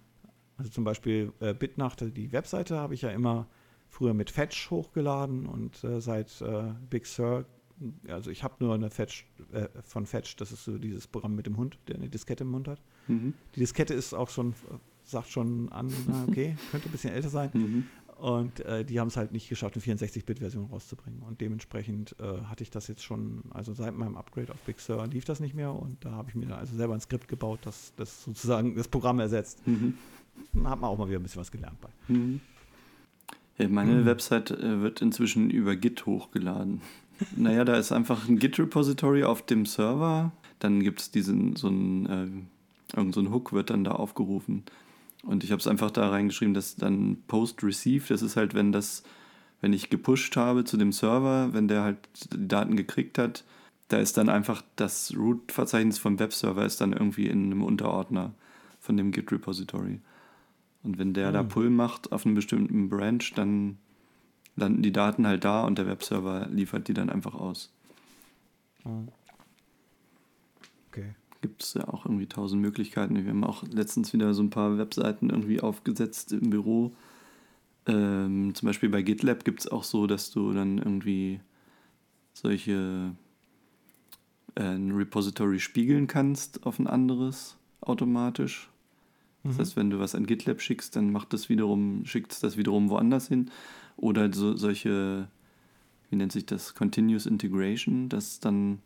Also 0.57 0.71
zum 0.71 0.85
Beispiel 0.85 1.33
äh, 1.41 1.53
Bitnacht, 1.53 2.01
die 2.15 2.31
Webseite 2.31 2.77
habe 2.77 2.93
ich 2.93 3.01
ja 3.01 3.09
immer 3.09 3.47
früher 3.89 4.13
mit 4.13 4.29
Fetch 4.29 4.71
hochgeladen 4.71 5.47
und 5.47 5.83
äh, 5.83 5.99
seit 5.99 6.41
äh, 6.41 6.73
Big 6.89 7.05
Sur 7.05 7.45
also 8.07 8.31
ich 8.31 8.43
habe 8.43 8.55
nur 8.59 8.73
eine 8.73 8.89
Fetch 8.89 9.25
äh, 9.51 9.67
von 9.83 10.05
Fetch, 10.05 10.37
das 10.37 10.51
ist 10.51 10.63
so 10.63 10.77
dieses 10.77 11.07
Programm 11.07 11.35
mit 11.35 11.45
dem 11.45 11.57
Hund, 11.57 11.77
der 11.87 11.95
eine 11.95 12.09
Diskette 12.09 12.43
im 12.43 12.51
Mund 12.51 12.67
hat. 12.67 12.81
Mhm. 13.07 13.33
Die 13.55 13.59
Diskette 13.59 13.93
ist 13.93 14.13
auch 14.13 14.29
schon, 14.29 14.53
sagt 15.03 15.29
schon 15.29 15.71
an, 15.71 15.91
okay, 16.27 16.55
könnte 16.71 16.89
ein 16.89 16.91
bisschen 16.91 17.13
älter 17.13 17.29
sein. 17.29 17.49
Mhm. 17.53 17.87
Und 18.15 18.61
äh, 18.61 18.85
die 18.85 18.99
haben 18.99 19.09
es 19.09 19.17
halt 19.17 19.33
nicht 19.33 19.49
geschafft, 19.49 19.75
eine 19.75 19.83
64-Bit-Version 19.83 20.65
rauszubringen. 20.65 21.21
Und 21.21 21.41
dementsprechend 21.41 22.15
äh, 22.19 22.45
hatte 22.45 22.63
ich 22.63 22.69
das 22.69 22.87
jetzt 22.87 23.03
schon, 23.03 23.43
also 23.49 23.73
seit 23.73 23.93
meinem 23.95 24.15
Upgrade 24.15 24.53
auf 24.53 24.59
Big 24.61 24.79
Sur 24.79 25.05
lief 25.07 25.25
das 25.25 25.41
nicht 25.41 25.53
mehr. 25.53 25.73
Und 25.73 26.03
da 26.05 26.11
habe 26.11 26.29
ich 26.29 26.35
mir 26.35 26.55
also 26.55 26.75
selber 26.75 26.93
ein 26.93 27.01
Skript 27.01 27.27
gebaut, 27.27 27.59
das, 27.63 27.93
das 27.97 28.23
sozusagen 28.23 28.75
das 28.75 28.87
Programm 28.87 29.19
ersetzt. 29.19 29.65
Mhm. 29.67 29.95
Da 30.53 30.69
hat 30.69 30.79
man 30.79 30.89
auch 30.89 30.97
mal 30.97 31.07
wieder 31.09 31.19
ein 31.19 31.23
bisschen 31.23 31.41
was 31.41 31.51
gelernt 31.51 31.79
bei. 31.81 31.89
Mhm. 32.07 32.39
Ja, 33.57 33.67
meine 33.67 33.93
mhm. 33.93 34.05
Website 34.05 34.51
äh, 34.51 34.81
wird 34.81 35.01
inzwischen 35.01 35.49
über 35.49 35.75
Git 35.75 36.05
hochgeladen. 36.05 36.81
Naja, 37.37 37.63
da 37.63 37.77
ist 37.77 37.93
einfach 37.93 38.27
ein 38.27 38.39
Git-Repository 38.39 39.23
auf 39.23 39.45
dem 39.45 39.65
Server. 39.65 40.33
Dann 40.59 40.81
gibt 40.81 40.99
es 40.99 41.11
diesen, 41.11 41.55
so 41.55 41.69
ein, 41.69 42.05
äh, 42.07 42.97
irgend 42.97 43.15
so 43.15 43.21
ein 43.21 43.31
Hook 43.31 43.53
wird 43.53 43.69
dann 43.69 43.85
da 43.85 43.91
aufgerufen. 43.91 44.63
Und 45.25 45.43
ich 45.43 45.51
habe 45.51 45.59
es 45.59 45.67
einfach 45.67 45.91
da 45.91 46.09
reingeschrieben, 46.09 46.53
dass 46.53 46.75
dann 46.75 47.17
Post-Receive, 47.27 48.05
das 48.07 48.21
ist 48.21 48.37
halt, 48.37 48.53
wenn 48.53 48.71
das, 48.71 49.03
wenn 49.59 49.73
ich 49.73 49.89
gepusht 49.89 50.37
habe 50.37 50.63
zu 50.63 50.77
dem 50.77 50.91
Server, 50.91 51.51
wenn 51.51 51.67
der 51.67 51.81
halt 51.81 51.97
die 52.31 52.47
Daten 52.47 52.75
gekriegt 52.75 53.17
hat, 53.17 53.43
da 53.87 53.97
ist 53.97 54.17
dann 54.17 54.29
einfach 54.29 54.63
das 54.75 55.13
Root-Verzeichnis 55.15 55.97
vom 55.97 56.19
Webserver 56.19 56.65
ist 56.65 56.79
dann 56.81 56.93
irgendwie 56.93 57.27
in 57.27 57.45
einem 57.45 57.63
Unterordner 57.63 58.33
von 58.79 58.97
dem 58.97 59.11
Git-Repository. 59.11 59.99
Und 60.83 60.99
wenn 60.99 61.13
der 61.13 61.29
mhm. 61.29 61.33
da 61.33 61.43
Pull 61.43 61.69
macht 61.71 62.11
auf 62.11 62.25
einem 62.25 62.35
bestimmten 62.35 62.89
Branch, 62.89 63.23
dann 63.35 63.77
landen 64.55 64.83
die 64.83 64.91
Daten 64.91 65.27
halt 65.27 65.43
da 65.43 65.63
und 65.65 65.77
der 65.77 65.87
Webserver 65.87 66.47
liefert 66.47 66.87
die 66.87 66.93
dann 66.93 67.09
einfach 67.09 67.33
aus. 67.33 67.71
Okay. 70.89 71.15
Gibt 71.45 71.61
es 71.61 71.75
ja 71.75 71.87
auch 71.89 72.07
irgendwie 72.07 72.25
tausend 72.25 72.59
Möglichkeiten. 72.59 73.23
Wir 73.23 73.29
haben 73.29 73.43
auch 73.43 73.61
letztens 73.67 74.13
wieder 74.13 74.33
so 74.33 74.41
ein 74.41 74.49
paar 74.49 74.79
Webseiten 74.79 75.29
irgendwie 75.29 75.61
aufgesetzt 75.61 76.33
im 76.33 76.49
Büro. 76.49 76.95
Ähm, 77.85 78.55
zum 78.55 78.65
Beispiel 78.65 78.89
bei 78.89 79.03
GitLab 79.03 79.45
gibt 79.45 79.59
es 79.59 79.67
auch 79.67 79.83
so, 79.83 80.07
dass 80.07 80.31
du 80.31 80.53
dann 80.53 80.79
irgendwie 80.79 81.39
solche 82.33 83.11
äh, 84.55 84.63
ein 84.63 84.91
Repository 84.93 85.59
spiegeln 85.59 86.07
kannst 86.07 86.65
auf 86.65 86.79
ein 86.79 86.87
anderes 86.87 87.57
automatisch. 87.79 88.71
Das 89.43 89.57
mhm. 89.57 89.59
heißt, 89.59 89.75
wenn 89.75 89.89
du 89.91 89.99
was 89.99 90.15
an 90.15 90.25
GitLab 90.25 90.61
schickst, 90.61 90.95
dann 90.95 91.11
macht 91.11 91.31
das 91.31 91.47
wiederum, 91.47 92.07
schickt 92.07 92.31
es 92.31 92.39
das 92.39 92.57
wiederum 92.57 92.89
woanders 92.89 93.27
hin. 93.27 93.51
Oder 93.97 94.33
so, 94.33 94.57
solche, 94.57 95.27
wie 96.09 96.15
nennt 96.15 96.31
sich 96.31 96.47
das, 96.47 96.73
Continuous 96.73 97.27
Integration, 97.27 98.09
dass 98.09 98.39
dann 98.39 98.69
mhm. 98.69 98.79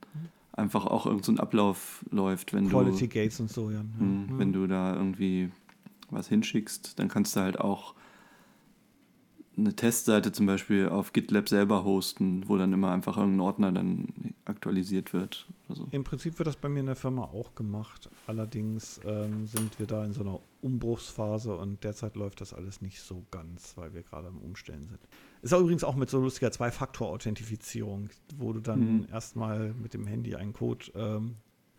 Einfach 0.59 0.85
auch 0.85 1.05
irgendein 1.05 1.37
so 1.37 1.41
Ablauf 1.41 2.05
läuft, 2.11 2.53
wenn 2.53 2.69
Quality 2.69 2.91
du. 2.91 2.97
Quality 2.97 3.07
Gates 3.07 3.39
und 3.39 3.49
so, 3.49 3.71
ja. 3.71 3.81
Mh, 3.81 4.05
mhm. 4.05 4.39
Wenn 4.39 4.53
du 4.53 4.67
da 4.67 4.95
irgendwie 4.95 5.49
was 6.09 6.27
hinschickst, 6.27 6.99
dann 6.99 7.07
kannst 7.07 7.35
du 7.35 7.41
halt 7.41 7.59
auch 7.59 7.95
eine 9.59 9.75
Testseite 9.75 10.31
zum 10.31 10.45
Beispiel 10.45 10.89
auf 10.89 11.13
GitLab 11.13 11.49
selber 11.49 11.83
hosten, 11.83 12.47
wo 12.47 12.57
dann 12.57 12.73
immer 12.73 12.91
einfach 12.91 13.17
irgendein 13.17 13.41
Ordner 13.41 13.71
dann 13.71 14.33
aktualisiert 14.45 15.13
wird. 15.13 15.47
So. 15.69 15.87
Im 15.91 16.03
Prinzip 16.03 16.39
wird 16.39 16.47
das 16.47 16.55
bei 16.55 16.69
mir 16.69 16.79
in 16.79 16.87
der 16.87 16.95
Firma 16.95 17.23
auch 17.23 17.55
gemacht. 17.55 18.09
Allerdings 18.27 18.99
ähm, 19.05 19.45
sind 19.45 19.77
wir 19.79 19.85
da 19.85 20.03
in 20.05 20.13
so 20.13 20.21
einer 20.21 20.39
Umbruchsphase 20.61 21.55
und 21.55 21.83
derzeit 21.83 22.15
läuft 22.15 22.41
das 22.41 22.53
alles 22.53 22.81
nicht 22.81 23.01
so 23.01 23.25
ganz, 23.31 23.77
weil 23.77 23.93
wir 23.93 24.03
gerade 24.03 24.27
am 24.27 24.37
Umstellen 24.39 24.87
sind. 24.87 24.99
Ist 25.41 25.53
auch 25.53 25.61
übrigens 25.61 25.83
auch 25.83 25.95
mit 25.95 26.09
so 26.09 26.19
lustiger 26.19 26.51
Zwei-Faktor-Authentifizierung, 26.51 28.09
wo 28.37 28.53
du 28.53 28.59
dann 28.59 28.79
mhm. 28.79 29.07
erstmal 29.11 29.73
mit 29.73 29.93
dem 29.93 30.07
Handy 30.07 30.35
einen 30.35 30.53
Code 30.53 30.85
ähm, 30.95 31.35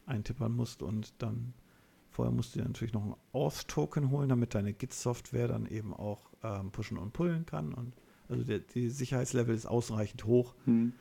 eintippern 0.06 0.52
musst 0.52 0.82
und 0.82 1.14
dann 1.18 1.54
Vorher 2.10 2.34
musst 2.34 2.54
du 2.54 2.58
dir 2.58 2.66
natürlich 2.66 2.92
noch 2.92 3.04
einen 3.04 3.14
Auth-Token 3.32 4.10
holen, 4.10 4.28
damit 4.28 4.54
deine 4.54 4.72
Git-Software 4.72 5.49
dann 5.49 5.66
eben 5.66 5.94
auch 5.94 6.29
ähm, 6.42 6.70
pushen 6.70 6.99
und 6.99 7.12
pullen 7.12 7.47
kann. 7.47 7.73
Und 7.75 7.92
also 8.28 8.44
der, 8.44 8.61
die 8.61 8.88
Sicherheitslevel 8.88 9.54
ist 9.54 9.66
ausreichend 9.66 10.25
hoch. 10.25 10.54
Hm. 10.64 10.92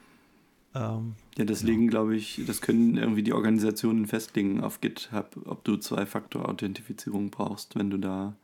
Ähm, 0.76 1.16
Ja, 1.38 1.46
deswegen 1.46 1.88
glaube 1.88 2.16
ich, 2.16 2.42
das 2.46 2.62
können 2.62 2.98
irgendwie 2.98 3.24
die 3.24 3.34
Organisationen 3.34 4.06
festlegen 4.06 4.62
auf 4.62 4.82
GitHub, 4.82 5.36
ob 5.46 5.64
du 5.64 5.78
Zwei-Faktor-Authentifizierung 5.78 7.30
brauchst, 7.32 7.76
wenn 7.76 7.90
du 7.90 7.98
da 7.98 8.36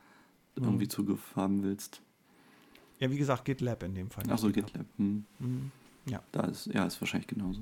irgendwie 0.56 0.88
Zugriff 0.88 1.36
haben 1.36 1.64
willst. 1.64 2.02
ja, 3.00 3.12
wie 3.12 3.18
gesagt, 3.18 3.46
GitLab 3.46 3.84
in 3.84 3.94
dem 3.94 4.10
Fall. 4.10 4.24
Achso, 4.32 4.50
GitLab. 4.52 4.86
Hm. 4.98 5.26
Mhm. 5.40 5.72
Ja. 6.08 6.22
Da 6.32 6.42
ist, 6.46 6.68
ja, 6.68 6.86
ist 6.86 7.02
wahrscheinlich 7.02 7.28
genauso. 7.28 7.62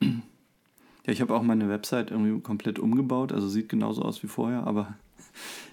Ja, 0.00 1.12
ich 1.12 1.20
habe 1.20 1.34
auch 1.34 1.42
meine 1.42 1.68
Website 1.68 2.10
irgendwie 2.10 2.40
komplett 2.40 2.78
umgebaut, 2.78 3.32
also 3.32 3.48
sieht 3.48 3.68
genauso 3.68 4.02
aus 4.02 4.22
wie 4.22 4.26
vorher, 4.28 4.66
aber 4.66 4.94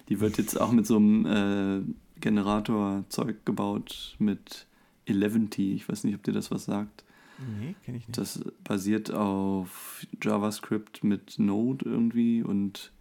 die 0.08 0.20
wird 0.20 0.38
jetzt 0.38 0.60
auch 0.60 0.72
mit 0.72 0.86
so 0.86 0.96
einem 0.96 1.26
äh, 1.26 2.20
Generator-Zeug 2.20 3.44
gebaut 3.44 4.16
mit 4.18 4.66
11T. 5.08 5.74
Ich 5.74 5.88
weiß 5.88 6.04
nicht, 6.04 6.14
ob 6.14 6.22
dir 6.22 6.32
das 6.32 6.50
was 6.50 6.64
sagt. 6.64 7.04
Nee, 7.60 7.74
kenne 7.84 7.98
ich 7.98 8.06
nicht. 8.06 8.16
Das 8.18 8.40
basiert 8.62 9.12
auf 9.12 10.06
JavaScript 10.22 11.02
mit 11.04 11.38
Node 11.38 11.84
irgendwie 11.84 12.42
und 12.42 12.92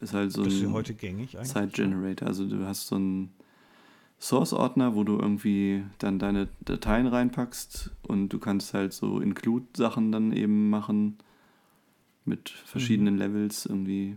ist 0.00 0.12
halt 0.14 0.32
so 0.32 0.42
das 0.44 0.54
ist 0.54 0.62
ja 0.62 0.68
ein 0.68 0.72
heute 0.72 0.94
gängig 0.94 1.36
eigentlich. 1.36 1.52
Site 1.52 1.68
Generator. 1.68 2.26
Also 2.28 2.46
du 2.48 2.66
hast 2.66 2.88
so 2.88 2.96
einen 2.96 3.30
Source-Ordner, 4.18 4.94
wo 4.94 5.04
du 5.04 5.18
irgendwie 5.18 5.84
dann 5.98 6.18
deine 6.18 6.48
Dateien 6.64 7.06
reinpackst 7.06 7.90
und 8.02 8.30
du 8.30 8.38
kannst 8.38 8.74
halt 8.74 8.92
so 8.92 9.20
Include-Sachen 9.20 10.10
dann 10.12 10.32
eben 10.32 10.68
machen 10.68 11.16
mit 12.24 12.50
Mhm. 12.50 12.66
verschiedenen 12.68 13.16
Levels 13.18 13.66
irgendwie. 13.66 14.16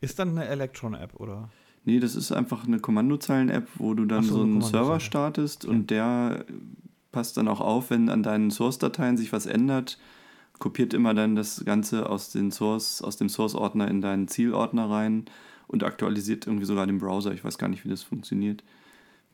Ist 0.00 0.18
dann 0.18 0.30
eine 0.30 0.46
Electron-App, 0.46 1.14
oder? 1.20 1.50
Nee, 1.84 2.00
das 2.00 2.16
ist 2.16 2.32
einfach 2.32 2.66
eine 2.66 2.80
Kommandozeilen-App, 2.80 3.68
wo 3.76 3.94
du 3.94 4.06
dann 4.06 4.24
so, 4.24 4.34
so 4.34 4.42
eine 4.42 4.52
einen 4.52 4.62
Server 4.62 5.00
startest 5.00 5.64
und 5.64 5.90
der 5.90 6.44
passt 7.12 7.36
dann 7.36 7.48
auch 7.48 7.60
auf, 7.60 7.90
wenn 7.90 8.08
an 8.08 8.22
deinen 8.22 8.50
Source-Dateien 8.50 9.16
sich 9.16 9.32
was 9.32 9.46
ändert, 9.46 9.98
kopiert 10.58 10.94
immer 10.94 11.14
dann 11.14 11.36
das 11.36 11.64
Ganze 11.64 12.08
aus, 12.10 12.30
den 12.30 12.50
Source, 12.50 13.02
aus 13.02 13.16
dem 13.16 13.28
Source-Ordner 13.28 13.88
in 13.88 14.00
deinen 14.00 14.28
Zielordner 14.28 14.90
rein 14.90 15.26
und 15.68 15.84
aktualisiert 15.84 16.46
irgendwie 16.46 16.66
sogar 16.66 16.86
den 16.86 16.98
Browser. 16.98 17.32
Ich 17.32 17.44
weiß 17.44 17.58
gar 17.58 17.68
nicht, 17.68 17.84
wie 17.84 17.88
das 17.88 18.02
funktioniert. 18.02 18.64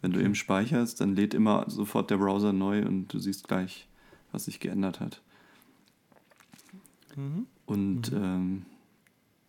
Wenn 0.00 0.12
du 0.12 0.21
eben 0.21 0.35
speicherst, 0.35 1.00
dann 1.00 1.14
lädt 1.14 1.32
immer 1.32 1.64
sofort 1.68 2.11
der 2.11 2.18
Browser 2.18 2.52
neu 2.52 2.85
und 2.85 3.09
du 3.12 3.18
siehst 3.18 3.49
gleich, 3.49 3.88
was 4.32 4.44
sich 4.44 4.61
geändert 4.61 5.00
hat. 5.00 5.23
Mhm. 7.16 7.47
Und 7.66 8.12
ähm, 8.12 8.66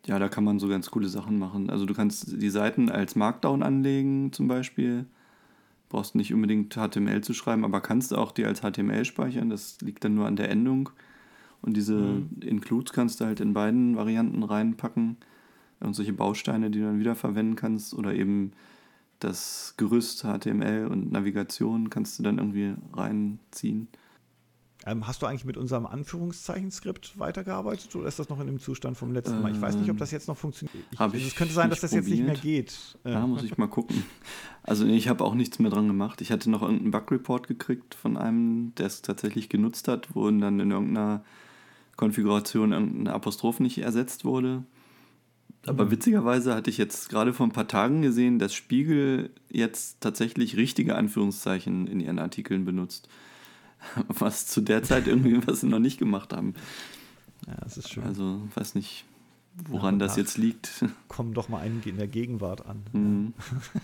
ja, 0.05 0.19
da 0.19 0.27
kann 0.27 0.43
man 0.43 0.59
so 0.59 0.67
ganz 0.67 0.91
coole 0.91 1.07
Sachen 1.07 1.39
machen. 1.39 1.69
Also 1.69 1.85
du 1.85 1.93
kannst 1.93 2.41
die 2.41 2.49
Seiten 2.49 2.89
als 2.89 3.15
Markdown 3.15 3.63
anlegen 3.63 4.31
zum 4.33 4.47
Beispiel. 4.47 5.05
Brauchst 5.89 6.15
nicht 6.15 6.33
unbedingt 6.33 6.73
HTML 6.73 7.21
zu 7.21 7.33
schreiben, 7.33 7.63
aber 7.63 7.79
kannst 7.79 8.13
auch 8.13 8.31
die 8.31 8.45
als 8.45 8.61
HTML 8.61 9.05
speichern. 9.05 9.49
Das 9.49 9.79
liegt 9.81 10.03
dann 10.03 10.15
nur 10.15 10.25
an 10.25 10.35
der 10.35 10.49
Endung. 10.49 10.89
Und 11.61 11.77
diese 11.77 11.95
Mhm. 11.95 12.29
Includes 12.41 12.91
kannst 12.91 13.21
du 13.21 13.25
halt 13.25 13.39
in 13.39 13.53
beiden 13.53 13.95
Varianten 13.95 14.43
reinpacken. 14.43 15.17
Und 15.79 15.93
solche 15.93 16.13
Bausteine, 16.13 16.69
die 16.69 16.79
du 16.79 16.85
dann 16.85 16.99
wieder 16.99 17.15
verwenden 17.15 17.55
kannst. 17.55 17.93
Oder 17.93 18.13
eben 18.13 18.51
das 19.19 19.75
Gerüst 19.77 20.23
HTML 20.23 20.87
und 20.87 21.11
Navigation 21.11 21.89
kannst 21.89 22.19
du 22.19 22.23
dann 22.23 22.39
irgendwie 22.39 22.73
reinziehen. 22.93 23.87
Ähm, 24.85 25.07
hast 25.07 25.21
du 25.21 25.25
eigentlich 25.25 25.45
mit 25.45 25.55
unserem 25.55 25.85
Anführungszeichen-Skript 25.85 27.17
weitergearbeitet 27.17 27.95
oder 27.95 28.07
ist 28.07 28.19
das 28.19 28.27
noch 28.27 28.39
in 28.41 28.47
dem 28.47 28.59
Zustand 28.59 28.97
vom 28.97 29.13
letzten 29.13 29.41
Mal? 29.41 29.51
Ich 29.51 29.61
weiß 29.61 29.75
nicht, 29.77 29.89
ob 29.89 29.97
das 29.97 30.11
jetzt 30.11 30.27
noch 30.27 30.37
funktioniert. 30.37 30.75
Ich, 30.91 30.99
also 30.99 31.15
ich 31.15 31.27
es 31.27 31.35
könnte 31.35 31.53
sein, 31.53 31.69
dass 31.69 31.79
das 31.79 31.93
jetzt 31.93 32.09
nicht 32.09 32.23
mehr 32.23 32.33
probiert. 32.33 32.67
geht. 32.67 32.97
Ja, 33.05 33.25
muss 33.25 33.43
ich 33.43 33.57
mal 33.57 33.67
gucken. 33.67 34.03
Also 34.63 34.85
ich 34.85 35.07
habe 35.07 35.23
auch 35.23 35.35
nichts 35.35 35.59
mehr 35.59 35.71
dran 35.71 35.87
gemacht. 35.87 36.21
Ich 36.21 36.31
hatte 36.31 36.49
noch 36.49 36.61
irgendeinen 36.61 36.91
Bug-Report 36.91 37.47
gekriegt 37.47 37.95
von 37.95 38.17
einem, 38.17 38.73
der 38.75 38.87
es 38.87 39.01
tatsächlich 39.01 39.49
genutzt 39.49 39.87
hat, 39.87 40.15
wo 40.15 40.29
dann 40.29 40.59
in 40.59 40.71
irgendeiner 40.71 41.23
Konfiguration 41.95 42.71
irgendein 42.71 43.13
Apostroph 43.13 43.59
nicht 43.59 43.77
ersetzt 43.77 44.25
wurde. 44.25 44.63
Aber 45.65 45.91
witzigerweise 45.91 46.55
hatte 46.55 46.69
ich 46.69 46.77
jetzt 46.77 47.09
gerade 47.09 47.31
vor 47.31 47.47
ein 47.47 47.53
paar 47.53 47.67
Tagen 47.67 48.01
gesehen, 48.01 48.37
dass 48.37 48.53
Spiegel 48.53 49.29
jetzt 49.49 50.01
tatsächlich 50.01 50.57
richtige 50.57 50.95
Anführungszeichen 50.95 51.87
in 51.87 52.01
ihren 52.01 52.19
Artikeln 52.19 52.65
benutzt. 52.65 53.07
Was 54.07 54.47
zu 54.47 54.61
der 54.61 54.83
Zeit 54.83 55.07
irgendwie, 55.07 55.45
was 55.45 55.61
sie 55.61 55.67
noch 55.67 55.79
nicht 55.79 55.97
gemacht 55.97 56.33
haben. 56.33 56.53
ja, 57.47 57.55
das 57.61 57.77
ist 57.77 57.89
schön. 57.89 58.03
Also 58.03 58.41
weiß 58.55 58.75
nicht, 58.75 59.05
woran 59.67 59.95
und 59.95 59.99
das 59.99 60.15
jetzt 60.15 60.37
liegt. 60.37 60.85
Kommen 61.07 61.33
doch 61.33 61.49
mal 61.49 61.59
einen 61.59 61.81
in 61.85 61.97
der 61.97 62.07
Gegenwart 62.07 62.65
an. 62.65 62.83
Mhm. 62.91 63.33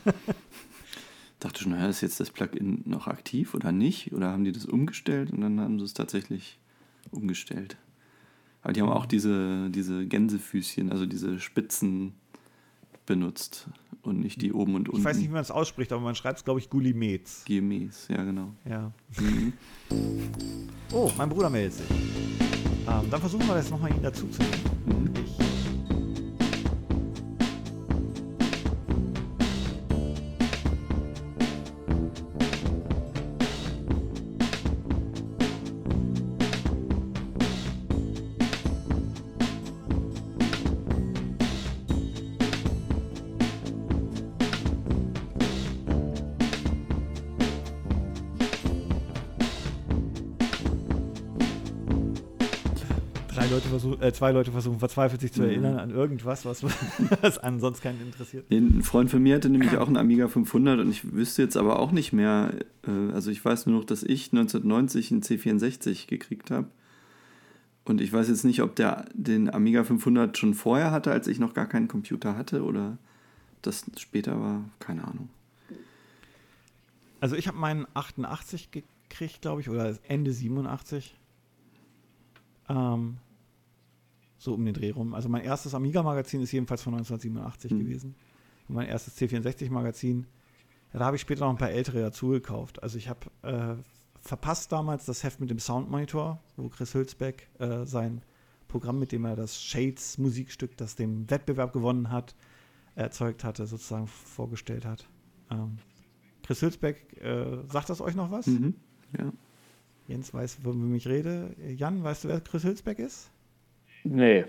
Dachte 1.40 1.64
schon, 1.64 1.72
naja, 1.72 1.88
ist 1.88 2.02
jetzt 2.02 2.20
das 2.20 2.32
Plugin 2.32 2.82
noch 2.86 3.08
aktiv 3.08 3.54
oder 3.54 3.72
nicht? 3.72 4.12
Oder 4.12 4.32
haben 4.32 4.44
die 4.44 4.52
das 4.52 4.66
umgestellt? 4.66 5.32
Und 5.32 5.42
dann 5.42 5.60
haben 5.62 5.80
sie 5.80 5.86
es 5.86 5.94
tatsächlich 5.94 6.60
umgestellt. 7.12 7.78
Aber 8.62 8.74
die 8.74 8.82
haben 8.82 8.90
auch 8.90 9.06
diese, 9.06 9.70
diese 9.70 10.06
Gänsefüßchen, 10.06 10.92
also 10.92 11.06
diese 11.06 11.40
Spitzen 11.40 12.14
benutzt 13.06 13.70
und 14.02 14.20
nicht 14.20 14.42
die 14.42 14.54
oben 14.54 14.76
und 14.76 14.90
unten. 14.90 15.00
Ich 15.00 15.06
weiß 15.06 15.18
nicht, 15.18 15.30
wie 15.30 15.34
man 15.34 15.42
es 15.42 15.52
ausspricht, 15.52 15.92
aber 15.92 16.02
man 16.02 16.16
schreibt 16.16 16.40
es, 16.40 16.44
glaube 16.44 16.60
ich, 16.60 16.70
Gulimetz. 16.70 17.44
GMEs, 17.46 18.08
ja 18.10 18.24
genau. 18.24 18.54
Ja. 18.68 18.92
Mhm. 19.20 19.54
Oh, 20.92 21.12
mein 21.18 21.30
Bruder 21.30 21.50
meldet 21.50 21.74
sich. 21.74 21.90
Ähm, 21.90 23.10
dann 23.10 23.20
versuchen 23.20 23.48
wir 23.48 23.56
das 23.56 23.70
nochmal, 23.70 23.92
ihn 23.92 24.02
dazu 24.02 24.28
zu 24.28 24.42
nehmen. 24.42 25.04
Mhm. 25.04 25.09
Äh, 54.10 54.14
zwei 54.14 54.32
Leute 54.32 54.52
versuchen 54.52 54.80
verzweifelt 54.80 55.22
sich 55.22 55.32
zu 55.32 55.42
Mhm. 55.42 55.48
erinnern 55.50 55.78
an 55.80 55.90
irgendwas, 55.92 56.46
was, 56.46 56.64
was 57.22 57.38
ansonsten 57.38 57.84
keinen 57.84 58.02
interessiert. 58.02 58.50
Ein 58.52 58.82
Freund 58.84 59.10
von 59.10 59.22
mir 59.22 59.36
hatte 59.36 59.50
nämlich 59.50 59.78
auch 59.78 59.88
einen 59.88 59.98
Amiga 59.98 60.28
500 60.28 60.80
und 60.80 60.90
ich 60.90 61.14
wüsste 61.14 61.42
jetzt 61.42 61.58
aber 61.58 61.80
auch 61.80 61.92
nicht 61.92 62.14
mehr, 62.14 62.54
äh, 62.88 63.14
also 63.14 63.32
ich 63.32 63.44
weiß 63.44 63.66
nur 63.68 63.78
noch, 63.80 63.86
dass 63.86 64.04
ich 64.04 64.32
1990 64.32 65.12
einen 65.12 65.22
C64 65.22 66.08
gekriegt 66.08 66.52
habe. 66.52 66.68
Und 67.86 68.02
ich 68.02 68.14
weiß 68.14 68.28
jetzt 68.28 68.44
nicht, 68.44 68.62
ob 68.62 68.76
der 68.76 69.06
den 69.14 69.52
Amiga 69.52 69.84
500 69.84 70.38
schon 70.38 70.54
vorher 70.54 70.92
hatte, 70.92 71.12
als 71.12 71.28
ich 71.28 71.40
noch 71.40 71.54
gar 71.56 71.66
keinen 71.66 71.88
Computer 71.88 72.38
hatte 72.38 72.64
oder 72.64 72.98
das 73.64 73.86
später 73.98 74.40
war. 74.40 74.64
Keine 74.80 75.06
Ahnung. 75.06 75.30
Also 77.20 77.36
ich 77.36 77.48
habe 77.48 77.58
meinen 77.58 77.88
88 77.96 78.70
gekriegt, 78.72 79.42
glaube 79.42 79.62
ich, 79.62 79.70
oder 79.70 79.98
Ende 80.08 80.32
87. 80.34 81.16
Ähm, 82.70 83.18
so 84.40 84.56
um 84.56 84.66
den 84.66 84.74
Dreh 84.74 84.90
rum. 84.92 85.14
Also 85.14 85.30
mein 85.30 85.44
erstes 85.44 85.76
Amiga-Magazin 85.76 86.42
ist 86.42 86.52
jedenfalls 86.52 86.82
von 86.82 86.94
1987 86.96 87.72
Mhm. 87.72 87.80
gewesen. 87.80 88.16
Und 88.68 88.76
mein 88.76 88.88
erstes 88.88 89.16
C64-Magazin, 89.18 90.26
ja, 90.94 91.00
da 91.00 91.06
habe 91.06 91.16
ich 91.18 91.22
später 91.22 91.42
noch 91.46 91.52
ein 91.52 91.58
paar 91.58 91.70
ältere 91.70 92.02
dazu 92.02 92.30
gekauft. 92.30 92.82
Also 92.82 92.98
ich 92.98 93.08
habe 93.10 93.20
äh, 93.44 93.76
verpasst 94.22 94.72
damals 94.72 95.06
das 95.06 95.24
Heft 95.24 95.40
mit 95.40 95.50
dem 95.52 95.60
Soundmonitor, 95.60 96.42
wo 96.58 96.70
Chris 96.70 96.94
Hülsbeck 96.96 97.50
äh, 97.60 97.86
sein 97.86 98.22
Programm, 98.68 98.98
mit 99.00 99.12
dem 99.12 99.26
er 99.26 99.36
das 99.36 99.62
Shades-Musikstück, 99.62 100.78
das 100.78 100.96
dem 100.96 101.30
Wettbewerb 101.30 101.74
gewonnen 101.74 102.10
hat, 102.12 102.36
erzeugt 102.96 103.44
hatte, 103.44 103.66
sozusagen 103.68 104.08
vorgestellt 104.08 104.86
hat. 104.86 105.08
Ähm, 105.52 105.78
Chris 106.44 106.62
Hülsbeck, 106.62 107.22
äh, 107.22 107.64
sagt 107.68 107.90
das 107.90 108.02
euch 108.02 108.16
noch 108.16 108.32
was? 108.32 108.48
Mhm. 108.48 108.76
Ja. 109.18 109.32
Jens 110.08 110.34
weiß, 110.34 110.60
wovon 110.64 110.94
ich 110.96 111.08
rede. 111.08 111.56
Jan, 111.76 112.04
weißt 112.04 112.24
du, 112.24 112.28
wer 112.30 112.42
Chris 112.42 112.64
Hülsbeck 112.64 113.00
ist? 113.00 113.30
Nee. 114.04 114.46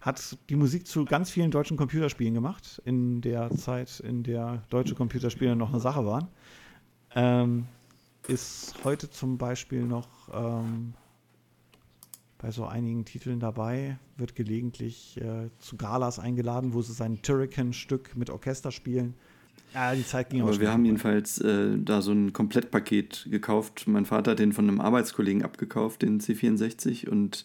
Hat 0.00 0.38
die 0.48 0.56
Musik 0.56 0.86
zu 0.86 1.04
ganz 1.04 1.30
vielen 1.30 1.50
deutschen 1.50 1.76
Computerspielen 1.76 2.34
gemacht, 2.34 2.80
in 2.84 3.20
der 3.20 3.50
Zeit, 3.50 4.00
in 4.00 4.22
der 4.22 4.62
deutsche 4.70 4.94
Computerspiele 4.94 5.56
noch 5.56 5.70
eine 5.70 5.80
Sache 5.80 6.06
waren. 6.06 6.28
Ähm, 7.14 7.66
ist 8.28 8.74
heute 8.84 9.10
zum 9.10 9.38
Beispiel 9.38 9.82
noch 9.82 10.08
ähm, 10.32 10.94
bei 12.38 12.52
so 12.52 12.66
einigen 12.66 13.04
Titeln 13.04 13.40
dabei, 13.40 13.98
wird 14.16 14.36
gelegentlich 14.36 15.20
äh, 15.20 15.50
zu 15.58 15.76
Galas 15.76 16.18
eingeladen, 16.18 16.72
wo 16.72 16.82
sie 16.82 16.92
sein 16.92 17.20
Turrican-Stück 17.20 18.16
mit 18.16 18.30
Orchester 18.30 18.70
spielen. 18.70 19.14
Ja, 19.74 19.94
die 19.94 20.06
Zeit 20.06 20.30
ging 20.30 20.42
Aber 20.42 20.58
wir 20.58 20.70
haben 20.70 20.84
jedenfalls 20.84 21.38
äh, 21.38 21.76
da 21.78 22.00
so 22.00 22.12
ein 22.12 22.32
Komplettpaket 22.32 23.26
gekauft. 23.30 23.84
Mein 23.86 24.06
Vater 24.06 24.30
hat 24.30 24.38
den 24.38 24.52
von 24.52 24.68
einem 24.68 24.80
Arbeitskollegen 24.80 25.42
abgekauft, 25.42 26.02
den 26.02 26.20
C64. 26.20 27.08
Und 27.08 27.44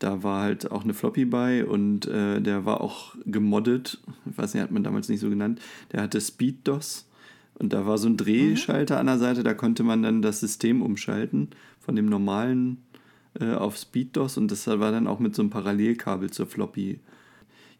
da 0.00 0.22
war 0.22 0.42
halt 0.42 0.72
auch 0.72 0.82
eine 0.82 0.94
Floppy 0.94 1.26
bei 1.26 1.64
und 1.64 2.06
äh, 2.08 2.40
der 2.40 2.64
war 2.64 2.80
auch 2.80 3.14
gemoddet. 3.26 4.00
Ich 4.28 4.36
weiß 4.36 4.54
nicht, 4.54 4.62
hat 4.62 4.70
man 4.70 4.82
damals 4.82 5.08
nicht 5.08 5.20
so 5.20 5.28
genannt. 5.28 5.60
Der 5.92 6.02
hatte 6.02 6.20
Speed 6.20 6.66
DOS 6.66 7.06
und 7.54 7.72
da 7.72 7.86
war 7.86 7.98
so 7.98 8.08
ein 8.08 8.16
Drehschalter 8.16 8.94
mhm. 8.94 9.00
an 9.00 9.06
der 9.06 9.18
Seite, 9.18 9.42
da 9.44 9.54
konnte 9.54 9.82
man 9.82 10.02
dann 10.02 10.22
das 10.22 10.40
System 10.40 10.80
umschalten 10.80 11.50
von 11.78 11.96
dem 11.96 12.06
normalen 12.06 12.78
äh, 13.38 13.52
auf 13.52 13.76
Speed 13.76 14.16
DOS 14.16 14.38
und 14.38 14.50
das 14.50 14.66
war 14.66 14.90
dann 14.90 15.06
auch 15.06 15.20
mit 15.20 15.34
so 15.34 15.42
einem 15.42 15.50
Parallelkabel 15.50 16.30
zur 16.30 16.46
Floppy. 16.46 17.00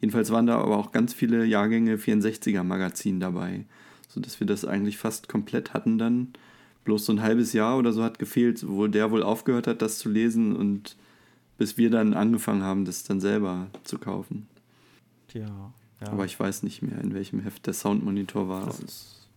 Jedenfalls 0.00 0.30
waren 0.30 0.46
da 0.46 0.58
aber 0.58 0.76
auch 0.76 0.92
ganz 0.92 1.14
viele 1.14 1.46
Jahrgänge 1.46 1.96
64er 1.96 2.62
Magazin 2.62 3.18
dabei, 3.18 3.64
sodass 4.08 4.40
wir 4.40 4.46
das 4.46 4.66
eigentlich 4.66 4.98
fast 4.98 5.28
komplett 5.28 5.72
hatten 5.72 5.96
dann. 5.96 6.28
Bloß 6.84 7.06
so 7.06 7.12
ein 7.12 7.22
halbes 7.22 7.54
Jahr 7.54 7.78
oder 7.78 7.92
so 7.92 8.02
hat 8.02 8.18
gefehlt, 8.18 8.66
wo 8.68 8.86
der 8.86 9.10
wohl 9.10 9.22
aufgehört 9.22 9.66
hat, 9.66 9.80
das 9.80 9.98
zu 9.98 10.10
lesen 10.10 10.54
und 10.54 10.96
bis 11.60 11.76
wir 11.76 11.90
dann 11.90 12.14
angefangen 12.14 12.62
haben, 12.62 12.86
das 12.86 13.04
dann 13.04 13.20
selber 13.20 13.66
zu 13.84 13.98
kaufen. 13.98 14.48
Tja, 15.28 15.44
ja. 16.00 16.06
Aber 16.06 16.24
ich 16.24 16.40
weiß 16.40 16.62
nicht 16.62 16.80
mehr, 16.80 16.98
in 17.02 17.12
welchem 17.12 17.40
Heft 17.40 17.66
der 17.66 17.74
Soundmonitor 17.74 18.48
war. 18.48 18.64
Das 18.64 18.80
ist 18.80 19.28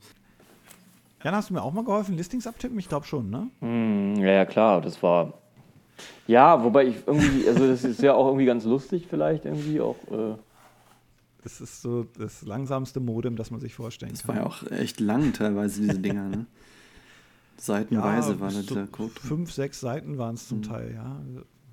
Jan, 1.21 1.35
hast 1.35 1.49
du 1.49 1.53
mir 1.53 1.61
auch 1.61 1.73
mal 1.73 1.83
geholfen, 1.83 2.15
Listings 2.15 2.47
abtippen? 2.47 2.79
Ich 2.79 2.87
glaube 2.87 3.05
schon, 3.05 3.29
ne? 3.29 3.49
Mm, 3.59 4.21
ja, 4.21 4.31
ja, 4.31 4.45
klar, 4.45 4.79
das 4.79 5.03
war. 5.03 5.33
Ja, 6.25 6.63
wobei 6.63 6.85
ich 6.85 6.95
irgendwie, 7.05 7.45
also 7.45 7.67
das 7.67 7.83
ist 7.83 8.01
ja 8.01 8.13
auch 8.13 8.27
irgendwie 8.27 8.45
ganz 8.45 8.63
lustig, 8.63 9.07
vielleicht 9.09 9.43
irgendwie 9.43 9.81
auch. 9.81 9.97
Äh 10.09 10.35
das 11.43 11.59
ist 11.59 11.81
so 11.81 12.05
das 12.17 12.43
langsamste 12.43 13.01
Modem, 13.01 13.35
das 13.35 13.51
man 13.51 13.59
sich 13.59 13.73
vorstellen 13.73 14.13
das 14.13 14.23
kann. 14.23 14.37
Das 14.37 14.45
war 14.45 14.71
ja 14.71 14.77
auch 14.77 14.79
echt 14.79 15.01
lang 15.01 15.33
teilweise, 15.33 15.81
diese 15.81 15.99
Dinger, 15.99 16.29
ne? 16.29 16.45
Seitenweise 17.57 18.33
ja, 18.35 18.39
war 18.39 18.49
das 18.49 18.65
der 18.67 18.87
Code. 18.87 19.11
Fünf, 19.19 19.51
sechs 19.51 19.81
Seiten 19.81 20.17
waren 20.17 20.35
es 20.35 20.47
zum 20.47 20.59
mhm. 20.59 20.63
Teil, 20.63 20.93
ja. 20.93 21.21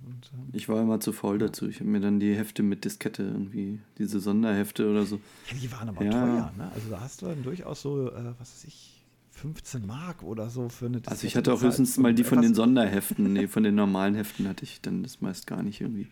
Und, 0.07 0.31
ähm, 0.35 0.49
ich 0.53 0.69
war 0.69 0.81
immer 0.81 1.01
zu 1.01 1.13
faul 1.13 1.39
dazu. 1.39 1.69
Ich 1.69 1.81
habe 1.81 1.91
mir 1.91 2.01
dann 2.01 2.21
die 2.21 2.35
Hefte 2.35 2.63
mit 2.63 2.85
Diskette 2.85 3.23
irgendwie, 3.23 3.81
diese 3.99 4.21
Sonderhefte 4.21 4.89
oder 4.91 5.05
so. 5.05 5.21
Ja, 5.51 5.57
die 5.61 5.73
waren 5.73 5.89
aber 5.89 6.05
ja. 6.05 6.11
teuer, 6.11 6.53
ne? 6.57 6.71
Also 6.75 6.91
da 6.91 7.01
hast 7.01 7.23
du 7.23 7.27
dann 7.27 7.43
durchaus 7.43 7.83
so, 7.83 8.09
äh, 8.09 8.33
was 8.39 8.53
weiß 8.53 8.65
ich, 8.65 9.01
15 9.33 9.87
Mark 9.87 10.23
oder 10.23 10.51
so 10.51 10.69
für 10.69 10.87
eine 10.87 10.99
Diskette. 10.99 11.11
Also 11.13 11.27
ich 11.27 11.37
hatte 11.37 11.55
auch 11.55 11.63
höchstens 11.63 11.97
mal 11.97 12.13
die 12.13 12.25
von 12.25 12.43
den 12.43 12.55
Sonderheften. 12.55 13.33
nee, 13.33 13.49
von 13.49 13.63
den 13.63 13.75
normalen 13.75 14.15
Heften 14.15 14.47
hatte 14.47 14.65
ich 14.65 14.83
dann 14.83 15.03
das 15.03 15.23
meist 15.23 15.47
gar 15.47 15.63
nicht 15.63 15.81
irgendwie. 15.81 16.09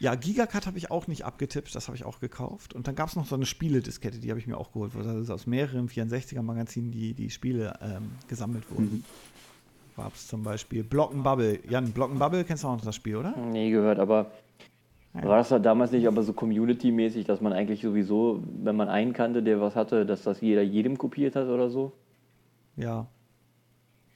Ja, 0.00 0.16
Gigacut 0.16 0.66
habe 0.66 0.78
ich 0.78 0.90
auch 0.90 1.06
nicht 1.06 1.24
abgetippt, 1.24 1.72
das 1.76 1.86
habe 1.86 1.96
ich 1.96 2.04
auch 2.04 2.18
gekauft. 2.18 2.74
Und 2.74 2.88
dann 2.88 2.96
gab 2.96 3.08
es 3.08 3.14
noch 3.14 3.26
so 3.26 3.36
eine 3.36 3.46
Spielediskette, 3.46 4.18
die 4.18 4.30
habe 4.30 4.40
ich 4.40 4.48
mir 4.48 4.56
auch 4.56 4.72
geholt. 4.72 4.92
Das 4.96 5.06
ist 5.06 5.30
aus 5.30 5.46
mehreren 5.46 5.88
64er-Magazinen 5.88 6.90
die, 6.90 7.14
die 7.14 7.30
Spiele 7.30 7.78
ähm, 7.80 8.10
gesammelt 8.26 8.68
wurden. 8.70 8.84
Mhm 8.84 9.04
gab 9.96 10.14
es 10.14 10.28
zum 10.28 10.42
Beispiel 10.42 10.84
Bubble. 10.84 11.60
Jan, 11.68 11.92
Bubble 11.92 12.44
kennst 12.44 12.64
du 12.64 12.68
auch 12.68 12.76
noch 12.76 12.84
das 12.84 12.96
Spiel, 12.96 13.16
oder? 13.16 13.34
Nee, 13.36 13.70
gehört, 13.70 13.98
aber 13.98 14.30
ja. 15.14 15.24
war 15.24 15.38
das 15.38 15.50
da 15.50 15.58
damals 15.58 15.92
nicht 15.92 16.06
aber 16.06 16.22
so 16.22 16.32
Community-mäßig, 16.32 17.26
dass 17.26 17.40
man 17.40 17.52
eigentlich 17.52 17.82
sowieso, 17.82 18.42
wenn 18.62 18.76
man 18.76 18.88
einen 18.88 19.12
kannte, 19.12 19.42
der 19.42 19.60
was 19.60 19.76
hatte, 19.76 20.06
dass 20.06 20.22
das 20.22 20.40
jeder 20.40 20.62
jedem 20.62 20.96
kopiert 20.98 21.36
hat 21.36 21.48
oder 21.48 21.70
so? 21.70 21.92
Ja. 22.76 23.06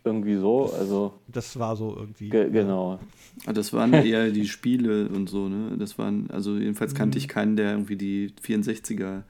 Irgendwie 0.04 0.36
so, 0.36 0.72
also. 0.78 1.14
Das 1.26 1.58
war 1.58 1.74
so 1.74 1.94
irgendwie. 1.96 2.28
Ge 2.28 2.48
genau. 2.50 3.00
Ah, 3.44 3.52
das 3.52 3.72
waren 3.72 3.92
eher 3.92 4.30
die 4.30 4.46
Spiele 4.46 5.08
und 5.08 5.28
so, 5.28 5.48
ne? 5.48 5.76
Das 5.78 5.98
waren, 5.98 6.30
also 6.30 6.56
jedenfalls 6.56 6.94
kannte 6.94 7.18
mhm. 7.18 7.22
ich 7.22 7.28
keinen, 7.28 7.56
der 7.56 7.72
irgendwie 7.72 7.96
die 7.96 8.32
64er 8.42 9.22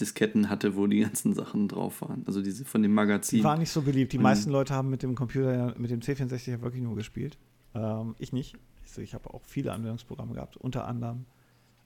Disketten 0.00 0.48
hatte, 0.48 0.76
wo 0.76 0.86
die 0.86 1.00
ganzen 1.00 1.34
Sachen 1.34 1.68
drauf 1.68 2.02
waren. 2.02 2.24
Also 2.26 2.42
diese 2.42 2.64
von 2.64 2.82
dem 2.82 2.94
Magazin. 2.94 3.38
Die 3.38 3.44
war 3.44 3.58
nicht 3.58 3.70
so 3.70 3.82
beliebt. 3.82 4.12
Die 4.12 4.18
mhm. 4.18 4.24
meisten 4.24 4.50
Leute 4.50 4.74
haben 4.74 4.90
mit 4.90 5.02
dem 5.02 5.14
Computer, 5.14 5.74
mit 5.78 5.90
dem 5.90 6.00
C64 6.00 6.50
ja 6.50 6.60
wirklich 6.60 6.82
nur 6.82 6.96
gespielt. 6.96 7.38
Ähm, 7.74 8.14
ich 8.18 8.32
nicht. 8.32 8.56
Also 8.82 9.02
ich 9.02 9.14
habe 9.14 9.32
auch 9.32 9.42
viele 9.44 9.72
Anwendungsprogramme 9.72 10.34
gehabt. 10.34 10.56
Unter 10.56 10.86
anderem 10.86 11.24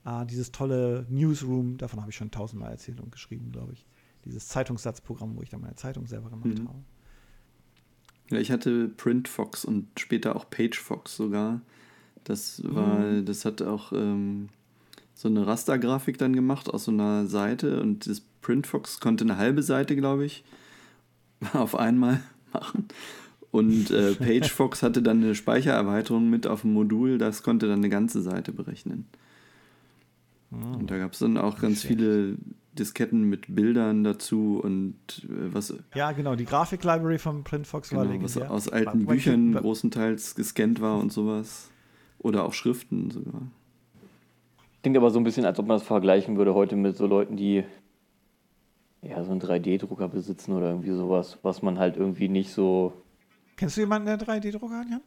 äh, 0.05 0.25
dieses 0.25 0.51
tolle 0.51 1.05
Newsroom, 1.09 1.77
davon 1.77 1.99
habe 1.99 2.11
ich 2.11 2.15
schon 2.15 2.31
tausendmal 2.31 2.71
erzählt 2.71 3.01
und 3.01 3.11
geschrieben, 3.11 3.51
glaube 3.51 3.73
ich. 3.73 3.85
Dieses 4.25 4.47
Zeitungssatzprogramm, 4.47 5.35
wo 5.37 5.41
ich 5.41 5.49
dann 5.49 5.61
meine 5.61 5.75
Zeitung 5.75 6.05
selber 6.05 6.29
gemacht 6.29 6.59
mhm. 6.59 6.67
habe. 6.67 6.79
Ja, 8.29 8.39
ich 8.39 8.51
hatte 8.51 8.89
PrintFox 8.89 9.63
und 9.63 9.87
später 9.99 10.35
auch 10.35 10.49
PageFox 10.49 11.15
sogar. 11.15 11.61
Das 12.23 12.61
war, 12.65 12.99
mhm. 12.99 13.25
das 13.25 13.45
hat 13.45 13.61
auch 13.61 13.93
ähm, 13.93 14.49
so 15.17 15.27
eine 15.27 15.47
Rastergrafik 15.47 16.19
dann 16.19 16.35
gemacht 16.35 16.69
aus 16.69 16.85
so 16.85 16.91
einer 16.91 17.25
Seite 17.25 17.81
und 17.81 18.05
das 18.05 18.21
Printfox 18.21 18.99
konnte 18.99 19.23
eine 19.23 19.37
halbe 19.37 19.63
Seite, 19.63 19.95
glaube 19.95 20.25
ich, 20.25 20.43
auf 21.53 21.75
einmal 21.75 22.21
machen. 22.53 22.87
Und 23.49 23.89
äh, 23.89 24.13
PageFox 24.19 24.83
hatte 24.83 25.01
dann 25.01 25.23
eine 25.23 25.33
Speichererweiterung 25.33 26.29
mit 26.29 26.45
auf 26.45 26.61
dem 26.61 26.73
Modul, 26.73 27.17
das 27.17 27.41
konnte 27.41 27.67
dann 27.67 27.79
eine 27.79 27.89
ganze 27.89 28.21
Seite 28.21 28.51
berechnen. 28.51 29.07
Oh, 30.51 30.77
und 30.77 30.91
da 30.91 30.99
gab 30.99 31.13
es 31.13 31.19
dann 31.19 31.37
auch 31.37 31.59
ganz 31.59 31.81
schlecht. 31.81 31.99
viele 31.99 32.37
Disketten 32.77 33.23
mit 33.23 33.55
Bildern 33.55 34.03
dazu 34.03 34.61
und 34.63 34.93
äh, 35.23 35.51
was. 35.51 35.73
Ja, 35.95 36.11
genau, 36.11 36.35
die 36.35 36.45
Grafik-Library 36.45 37.17
von 37.17 37.43
PrintFox 37.43 37.89
genau, 37.89 38.01
war 38.01 38.07
legendär. 38.07 38.43
Was 38.43 38.49
aus 38.49 38.69
alten 38.69 39.07
Büchern 39.07 39.55
großenteils 39.55 40.35
gescannt 40.35 40.79
war 40.79 40.99
und 40.99 41.11
sowas. 41.11 41.71
Oder 42.19 42.45
auch 42.45 42.53
Schriften 42.53 43.09
sogar. 43.09 43.41
Klingt 44.81 44.97
aber 44.97 45.09
so 45.09 45.19
ein 45.19 45.23
bisschen, 45.23 45.45
als 45.45 45.59
ob 45.59 45.67
man 45.67 45.77
das 45.77 45.87
vergleichen 45.87 46.37
würde 46.37 46.53
heute 46.53 46.75
mit 46.75 46.95
so 46.95 47.07
Leuten, 47.07 47.35
die 47.35 47.63
ja 49.01 49.23
so 49.23 49.31
einen 49.31 49.41
3D-Drucker 49.41 50.07
besitzen 50.07 50.53
oder 50.53 50.69
irgendwie 50.69 50.91
sowas, 50.91 51.39
was 51.43 51.61
man 51.61 51.79
halt 51.79 51.97
irgendwie 51.97 52.29
nicht 52.29 52.51
so. 52.51 52.93
Kennst 53.55 53.77
du 53.77 53.81
jemanden, 53.81 54.07
der 54.07 54.19
3D-Drucker 54.19 54.79
hat, 54.79 54.89
Jan? 54.89 55.01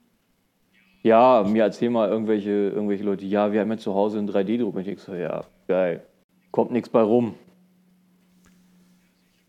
Ja, 1.02 1.44
mir 1.46 1.62
erzähl 1.62 1.88
mal 1.88 2.08
irgendwelche, 2.08 2.50
irgendwelche 2.50 3.04
Leute, 3.04 3.24
ja, 3.24 3.52
wir 3.52 3.60
haben 3.60 3.70
ja 3.70 3.78
zu 3.78 3.94
Hause 3.94 4.18
einen 4.18 4.28
3D-Drucker. 4.28 4.80
Ich 4.80 4.86
denke 4.86 5.00
so, 5.00 5.14
ja, 5.14 5.44
geil. 5.66 6.04
Kommt 6.50 6.72
nichts 6.72 6.88
bei 6.88 7.00
rum. 7.00 7.34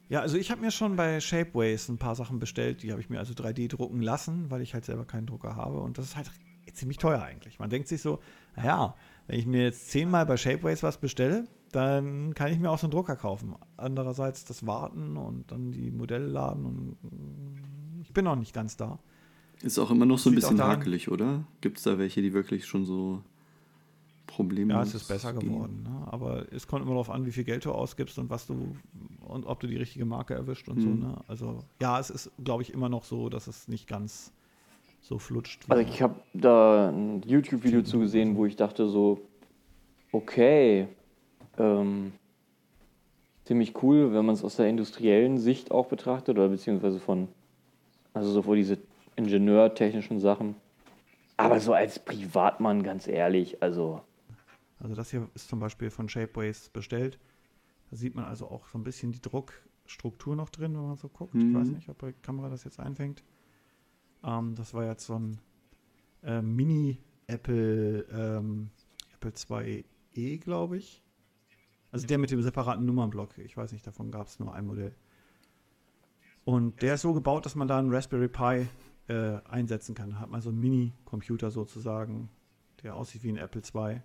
Ja, 0.07 0.19
also 0.19 0.38
ich 0.38 0.51
habe 0.51 0.62
mir 0.62 0.71
schon 0.71 0.97
bei 0.97 1.19
Shapeways 1.19 1.89
ein 1.89 1.97
paar 1.97 2.15
Sachen 2.15 2.39
bestellt, 2.39 2.84
die 2.84 2.91
habe 2.91 3.01
ich 3.01 3.10
mir 3.10 3.19
also 3.19 3.34
3D 3.34 3.69
drucken 3.69 4.01
lassen, 4.01 4.51
weil 4.51 4.62
ich 4.62 4.73
halt 4.73 4.86
selber 4.86 5.05
keinen 5.05 5.25
Drucker 5.25 5.55
habe. 5.55 5.79
Und 5.79 5.97
das 5.97 6.05
ist 6.05 6.17
halt 6.17 6.29
ziemlich 6.74 6.97
teuer 6.97 7.21
eigentlich. 7.21 7.60
Man 7.60 7.69
denkt 7.69 7.88
sich 7.88 8.02
so, 8.02 8.19
naja, 8.56 8.95
wenn 9.28 9.39
ich 9.39 9.45
mir 9.45 9.63
jetzt 9.63 9.89
zehnmal 9.89 10.26
bei 10.26 10.38
Shapeways 10.38 10.84
was 10.84 10.97
bestelle, 10.97 11.47
dann 11.71 12.34
kann 12.34 12.52
ich 12.52 12.60
mir 12.60 12.69
auch 12.69 12.80
so 12.80 12.88
einen 12.88 12.91
Drucker 12.91 13.15
kaufen. 13.15 13.56
Andererseits 13.78 14.45
das 14.45 14.65
Warten 14.65 15.17
und 15.17 15.52
dann 15.52 15.71
die 15.71 15.91
Modelle 15.91 16.28
laden 16.28 16.65
und 16.65 17.04
mm, 17.04 18.02
ich 18.02 18.13
bin 18.13 18.26
noch 18.26 18.36
nicht 18.36 18.54
ganz 18.54 18.76
da. 18.76 19.00
Ist 19.62 19.78
auch 19.80 19.91
immer 19.91 20.06
noch 20.06 20.17
so 20.17 20.30
ein 20.30 20.36
bisschen 20.36 20.62
hakelig, 20.62 21.10
oder? 21.10 21.45
Gibt 21.62 21.78
es 21.78 21.84
da 21.84 21.97
welche, 21.97 22.21
die 22.21 22.34
wirklich 22.34 22.65
schon 22.65 22.84
so 22.84 23.21
Probleme 24.26 24.74
haben? 24.74 24.82
Ja, 24.82 24.88
es 24.88 24.95
ist 24.95 25.08
besser 25.08 25.34
geworden. 25.34 25.84
Ne? 25.84 26.08
Aber 26.12 26.52
es 26.52 26.67
kommt 26.67 26.82
immer 26.82 26.91
darauf 26.91 27.10
an, 27.10 27.26
wie 27.26 27.32
viel 27.32 27.43
Geld 27.43 27.65
du 27.65 27.71
ausgibst 27.71 28.17
und 28.17 28.30
was 28.30 28.47
du 28.47 28.76
und 29.21 29.45
ob 29.45 29.60
du 29.60 29.67
die 29.67 29.78
richtige 29.78 30.04
Marke 30.06 30.34
erwischt 30.34 30.67
und 30.67 30.78
hm. 30.78 30.84
so. 30.84 30.89
Ne? 30.89 31.17
Also 31.28 31.63
ja, 31.80 32.00
es 32.00 32.10
ist, 32.10 32.32
glaube 32.43 32.63
ich, 32.63 32.74
immer 32.74 32.89
noch 32.89 33.04
so, 33.04 33.30
dass 33.30 33.47
es 33.47 33.67
nicht 33.67 33.88
ganz 33.88 34.34
so 35.01 35.17
flutscht. 35.19 35.65
Also 35.67 35.83
ich 35.83 36.01
habe 36.01 36.15
da 36.33 36.89
ein 36.89 37.21
YouTube-Video 37.23 37.81
zugesehen, 37.81 38.35
wo 38.35 38.45
ich 38.45 38.55
dachte 38.55 38.87
so, 38.87 39.21
okay, 40.11 40.87
ähm, 41.57 42.13
ziemlich 43.43 43.81
cool, 43.83 44.13
wenn 44.13 44.25
man 44.25 44.35
es 44.35 44.43
aus 44.43 44.55
der 44.55 44.67
industriellen 44.67 45.37
Sicht 45.37 45.71
auch 45.71 45.87
betrachtet 45.87 46.37
oder 46.37 46.49
beziehungsweise 46.49 46.99
von, 46.99 47.27
also 48.13 48.31
sowohl 48.31 48.57
diese 48.57 48.77
ingenieurtechnischen 49.15 50.19
Sachen, 50.19 50.55
aber 51.37 51.59
so 51.59 51.73
als 51.73 51.97
Privatmann, 51.97 52.83
ganz 52.83 53.07
ehrlich, 53.07 53.63
also. 53.63 54.01
Also 54.79 54.95
das 54.95 55.09
hier 55.09 55.27
ist 55.33 55.49
zum 55.49 55.59
Beispiel 55.59 55.89
von 55.89 56.07
Shapeways 56.07 56.69
bestellt. 56.69 57.19
Da 57.89 57.97
sieht 57.97 58.15
man 58.15 58.25
also 58.25 58.47
auch 58.47 58.67
so 58.67 58.77
ein 58.77 58.83
bisschen 58.83 59.11
die 59.11 59.21
Druckstruktur 59.21 60.35
noch 60.35 60.49
drin, 60.49 60.75
wenn 60.75 60.87
man 60.87 60.97
so 60.97 61.09
guckt. 61.09 61.33
Mhm. 61.33 61.49
Ich 61.49 61.55
weiß 61.55 61.67
nicht, 61.69 61.89
ob 61.89 61.99
die 61.99 62.13
Kamera 62.21 62.49
das 62.49 62.63
jetzt 62.63 62.79
einfängt. 62.79 63.23
Ähm, 64.23 64.55
das 64.55 64.73
war 64.73 64.86
jetzt 64.86 65.05
so 65.05 65.17
ein 65.17 65.39
äh, 66.23 66.41
Mini-Apple 66.41 68.05
ähm, 68.12 68.69
Apple 69.13 69.31
2e, 69.31 70.39
glaube 70.39 70.77
ich. 70.77 71.03
Also 71.91 72.07
der 72.07 72.17
mit 72.17 72.31
dem 72.31 72.41
separaten 72.41 72.86
Nummernblock. 72.86 73.38
Ich 73.38 73.57
weiß 73.57 73.71
nicht, 73.71 73.86
davon 73.86 74.12
gab 74.12 74.27
es 74.27 74.39
nur 74.39 74.53
ein 74.53 74.65
Modell. 74.65 74.95
Und 76.43 76.81
der 76.81 76.95
ist 76.95 77.01
so 77.01 77.13
gebaut, 77.13 77.45
dass 77.45 77.55
man 77.55 77.67
da 77.67 77.77
einen 77.77 77.93
Raspberry 77.93 78.29
Pi 78.29 78.67
äh, 79.07 79.39
einsetzen 79.47 79.93
kann. 79.93 80.19
Hat 80.19 80.29
man 80.29 80.41
so 80.41 80.49
einen 80.49 80.60
Mini-Computer 80.60 81.51
sozusagen, 81.51 82.29
der 82.81 82.95
aussieht 82.95 83.23
wie 83.23 83.29
ein 83.29 83.38
Apple 83.38 83.62
II. 83.62 84.01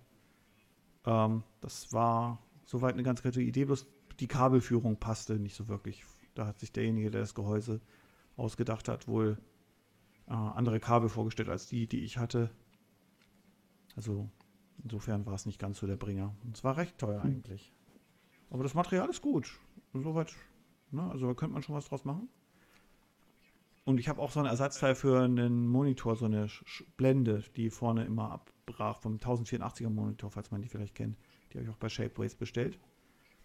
Ähm, 1.05 1.43
das 1.61 1.91
war 1.93 2.43
soweit 2.65 2.93
eine 2.93 3.03
ganz 3.03 3.23
gute 3.23 3.41
Idee, 3.41 3.65
bloß 3.65 3.87
die 4.19 4.27
Kabelführung 4.27 4.97
passte 4.97 5.39
nicht 5.39 5.55
so 5.55 5.67
wirklich. 5.67 6.03
Da 6.35 6.45
hat 6.45 6.59
sich 6.59 6.71
derjenige, 6.71 7.09
der 7.09 7.21
das 7.21 7.33
Gehäuse 7.33 7.81
ausgedacht 8.35 8.87
hat, 8.87 9.07
wohl 9.07 9.37
äh, 10.27 10.33
andere 10.33 10.79
Kabel 10.79 11.09
vorgestellt 11.09 11.49
als 11.49 11.67
die, 11.67 11.87
die 11.87 12.03
ich 12.03 12.17
hatte. 12.17 12.51
Also 13.95 14.29
insofern 14.83 15.25
war 15.25 15.33
es 15.33 15.45
nicht 15.45 15.59
ganz 15.59 15.79
so 15.79 15.87
der 15.87 15.95
Bringer. 15.95 16.35
Und 16.43 16.55
es 16.55 16.63
war 16.63 16.77
recht 16.77 16.97
teuer 16.97 17.23
hm. 17.23 17.29
eigentlich. 17.29 17.73
Aber 18.49 18.63
das 18.63 18.73
Material 18.73 19.09
ist 19.09 19.21
gut. 19.21 19.59
Soweit, 19.93 20.33
ne? 20.91 21.09
also 21.09 21.27
da 21.27 21.33
könnte 21.33 21.53
man 21.53 21.63
schon 21.63 21.75
was 21.75 21.87
draus 21.87 22.05
machen. 22.05 22.29
Und 23.85 23.99
ich 23.99 24.09
habe 24.09 24.21
auch 24.21 24.31
so 24.31 24.41
ein 24.41 24.45
Ersatzteil 24.45 24.95
für 24.95 25.21
einen 25.21 25.67
Monitor, 25.67 26.17
so 26.17 26.25
eine 26.25 26.49
Sch 26.49 26.83
Blende, 26.97 27.43
die 27.55 27.69
vorne 27.69 28.03
immer 28.03 28.31
abbrach 28.31 28.99
vom 28.99 29.15
1084er 29.15 29.89
Monitor, 29.89 30.29
falls 30.29 30.51
man 30.51 30.61
die 30.61 30.67
vielleicht 30.67 30.93
kennt. 30.93 31.17
Die 31.51 31.57
habe 31.57 31.63
ich 31.63 31.73
auch 31.73 31.77
bei 31.77 31.87
Shapeways 31.87 32.35
bestellt. 32.35 32.77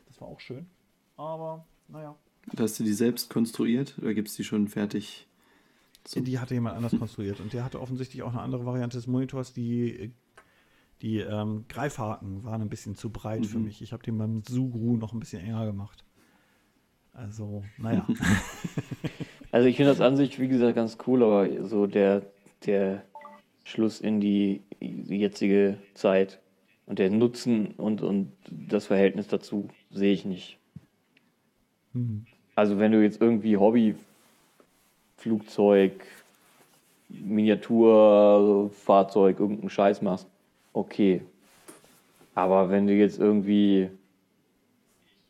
Das 0.07 0.21
war 0.21 0.27
auch 0.27 0.40
schön. 0.40 0.66
Aber, 1.16 1.64
naja. 1.87 2.16
Hast 2.59 2.81
du 2.81 2.85
die 2.85 2.92
selbst 2.92 3.31
konstruiert 3.31 3.97
oder 3.99 4.14
gibt 4.14 4.29
es 4.29 4.35
die 4.35 4.42
schon 4.42 4.66
fertig? 4.66 5.29
So. 6.06 6.20
Die 6.20 6.38
hatte 6.38 6.54
jemand 6.54 6.76
anders 6.76 6.98
konstruiert. 6.98 7.40
Und 7.40 7.52
der 7.52 7.64
hatte 7.64 7.80
offensichtlich 7.80 8.22
auch 8.22 8.32
eine 8.32 8.40
andere 8.40 8.66
Variante 8.66 8.96
des 8.96 9.06
Monitors, 9.06 9.52
die 9.52 10.12
die 11.02 11.18
ähm, 11.18 11.64
Greifhaken 11.68 12.44
waren 12.44 12.62
ein 12.62 12.68
bisschen 12.68 12.94
zu 12.94 13.10
breit 13.10 13.40
mhm. 13.40 13.44
für 13.44 13.58
mich. 13.58 13.82
Ich 13.82 13.92
habe 13.92 14.04
den 14.04 14.16
beim 14.18 14.42
Sugru 14.48 14.96
noch 14.96 15.12
ein 15.12 15.18
bisschen 15.18 15.44
enger 15.44 15.66
gemacht. 15.66 16.04
Also, 17.12 17.64
naja. 17.76 18.06
also 19.50 19.68
ich 19.68 19.76
finde 19.76 19.90
das 19.90 20.00
an 20.00 20.16
sich, 20.16 20.38
wie 20.38 20.48
gesagt, 20.48 20.76
ganz 20.76 20.96
cool, 21.06 21.24
aber 21.24 21.66
so 21.66 21.86
der, 21.86 22.22
der 22.64 23.04
Schluss 23.64 24.00
in 24.00 24.20
die, 24.20 24.62
jetzige 24.80 25.78
Zeit 25.94 26.40
und 26.86 26.98
der 26.98 27.10
Nutzen 27.10 27.72
und, 27.72 28.02
und 28.02 28.32
das 28.48 28.86
Verhältnis 28.86 29.26
dazu 29.26 29.68
sehe 29.90 30.12
ich 30.12 30.24
nicht. 30.24 30.58
Mhm. 31.92 32.26
Also 32.54 32.78
wenn 32.78 32.92
du 32.92 33.02
jetzt 33.02 33.20
irgendwie 33.20 33.56
Hobby, 33.56 33.96
Flugzeug, 35.22 36.04
Miniaturfahrzeug, 37.08 39.38
irgendeinen 39.38 39.70
Scheiß 39.70 40.02
machst, 40.02 40.26
okay. 40.72 41.22
Aber 42.35 42.70
wenn 42.70 42.88
du 42.88 42.94
jetzt 42.94 43.20
irgendwie, 43.20 43.88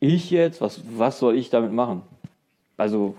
ich 0.00 0.30
jetzt, 0.30 0.62
was, 0.62 0.80
was 0.96 1.18
soll 1.18 1.36
ich 1.36 1.50
damit 1.50 1.72
machen? 1.72 2.00
Also 2.76 3.14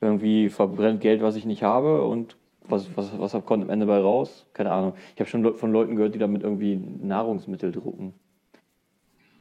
irgendwie 0.00 0.48
verbrennt 0.48 1.00
Geld, 1.00 1.22
was 1.22 1.36
ich 1.36 1.44
nicht 1.44 1.62
habe 1.62 2.02
und 2.02 2.34
was, 2.62 2.88
was, 2.96 3.16
was 3.18 3.32
kommt 3.44 3.62
am 3.62 3.70
Ende 3.70 3.86
bei 3.86 3.98
raus? 3.98 4.46
Keine 4.54 4.72
Ahnung. 4.72 4.94
Ich 5.14 5.20
habe 5.20 5.30
schon 5.30 5.54
von 5.54 5.72
Leuten 5.72 5.94
gehört, 5.94 6.14
die 6.14 6.18
damit 6.18 6.42
irgendwie 6.42 6.74
Nahrungsmittel 6.76 7.70
drucken. 7.70 8.14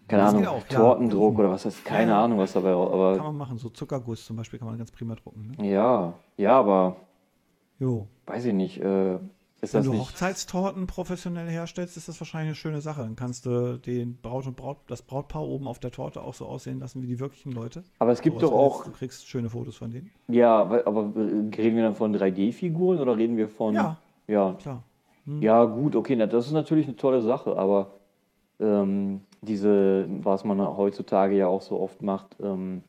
Keine 0.10 0.24
das 0.24 0.34
Ahnung, 0.34 0.48
auch, 0.48 0.64
Tortendruck 0.64 1.34
ja. 1.36 1.40
oder 1.40 1.52
was 1.52 1.66
heißt, 1.66 1.86
keine 1.86 2.12
ja, 2.12 2.24
Ahnung, 2.24 2.40
was 2.40 2.54
dabei. 2.54 2.72
Aber 2.72 3.16
kann 3.16 3.26
man 3.28 3.38
machen, 3.38 3.58
so 3.58 3.70
Zuckerguss 3.70 4.26
zum 4.26 4.36
Beispiel 4.36 4.58
kann 4.58 4.68
man 4.68 4.78
ganz 4.78 4.92
prima 4.92 5.16
drucken. 5.16 5.54
Ne? 5.58 5.70
Ja, 5.72 6.14
ja, 6.36 6.60
aber 6.60 6.96
jo. 7.78 8.08
weiß 8.26 8.46
ich 8.46 8.54
nicht. 8.54 8.82
Äh, 8.82 9.20
ist 9.62 9.74
Wenn 9.74 9.84
du 9.84 9.92
nicht... 9.92 10.02
Hochzeitstorten 10.02 10.88
professionell 10.88 11.48
herstellst, 11.48 11.98
ist 11.98 12.08
das 12.08 12.20
wahrscheinlich 12.20 12.50
eine 12.50 12.56
schöne 12.56 12.82
Sache. 12.82 13.02
Dann 13.02 13.16
kannst 13.16 13.46
du 13.46 13.78
den 13.78 14.18
Braut 14.22 14.48
und 14.48 14.56
Braut, 14.56 14.78
das 14.88 15.02
Brautpaar 15.02 15.46
oben 15.46 15.68
auf 15.68 15.80
der 15.80 15.92
Torte 15.92 16.22
auch 16.22 16.34
so 16.34 16.46
aussehen 16.46 16.80
lassen 16.80 17.02
wie 17.02 17.08
die 17.08 17.20
wirklichen 17.20 17.52
Leute. 17.52 17.84
Aber 18.00 18.12
es 18.12 18.22
gibt 18.22 18.42
doch 18.42 18.54
auch. 18.54 18.86
Du 18.86 18.92
kriegst 18.92 19.28
schöne 19.28 19.50
Fotos 19.50 19.76
von 19.76 19.92
denen. 19.92 20.12
Ja, 20.28 20.62
aber 20.62 21.14
reden 21.16 21.76
wir 21.76 21.84
dann 21.84 21.96
von 21.96 22.16
3D-Figuren 22.16 23.00
oder 23.00 23.18
reden 23.18 23.38
wir 23.38 23.50
von. 23.50 23.76
Ja. 23.76 23.98
Ja, 24.28 24.54
klar. 24.54 24.84
Hm. 25.26 25.42
Ja, 25.42 25.66
gut, 25.66 25.96
okay, 25.96 26.16
das 26.16 26.48
ist 26.48 26.54
natürlich 26.54 26.88
eine 26.88 26.96
tolle 26.96 27.22
Sache, 27.22 27.58
aber 27.58 27.94
ähm, 28.60 29.22
diese, 29.42 30.06
was 30.22 30.44
man 30.44 30.60
heutzutage 30.60 31.36
ja 31.36 31.48
auch 31.48 31.62
so 31.62 31.80
oft 31.80 32.02
macht, 32.02 32.36
ähm, 32.42 32.84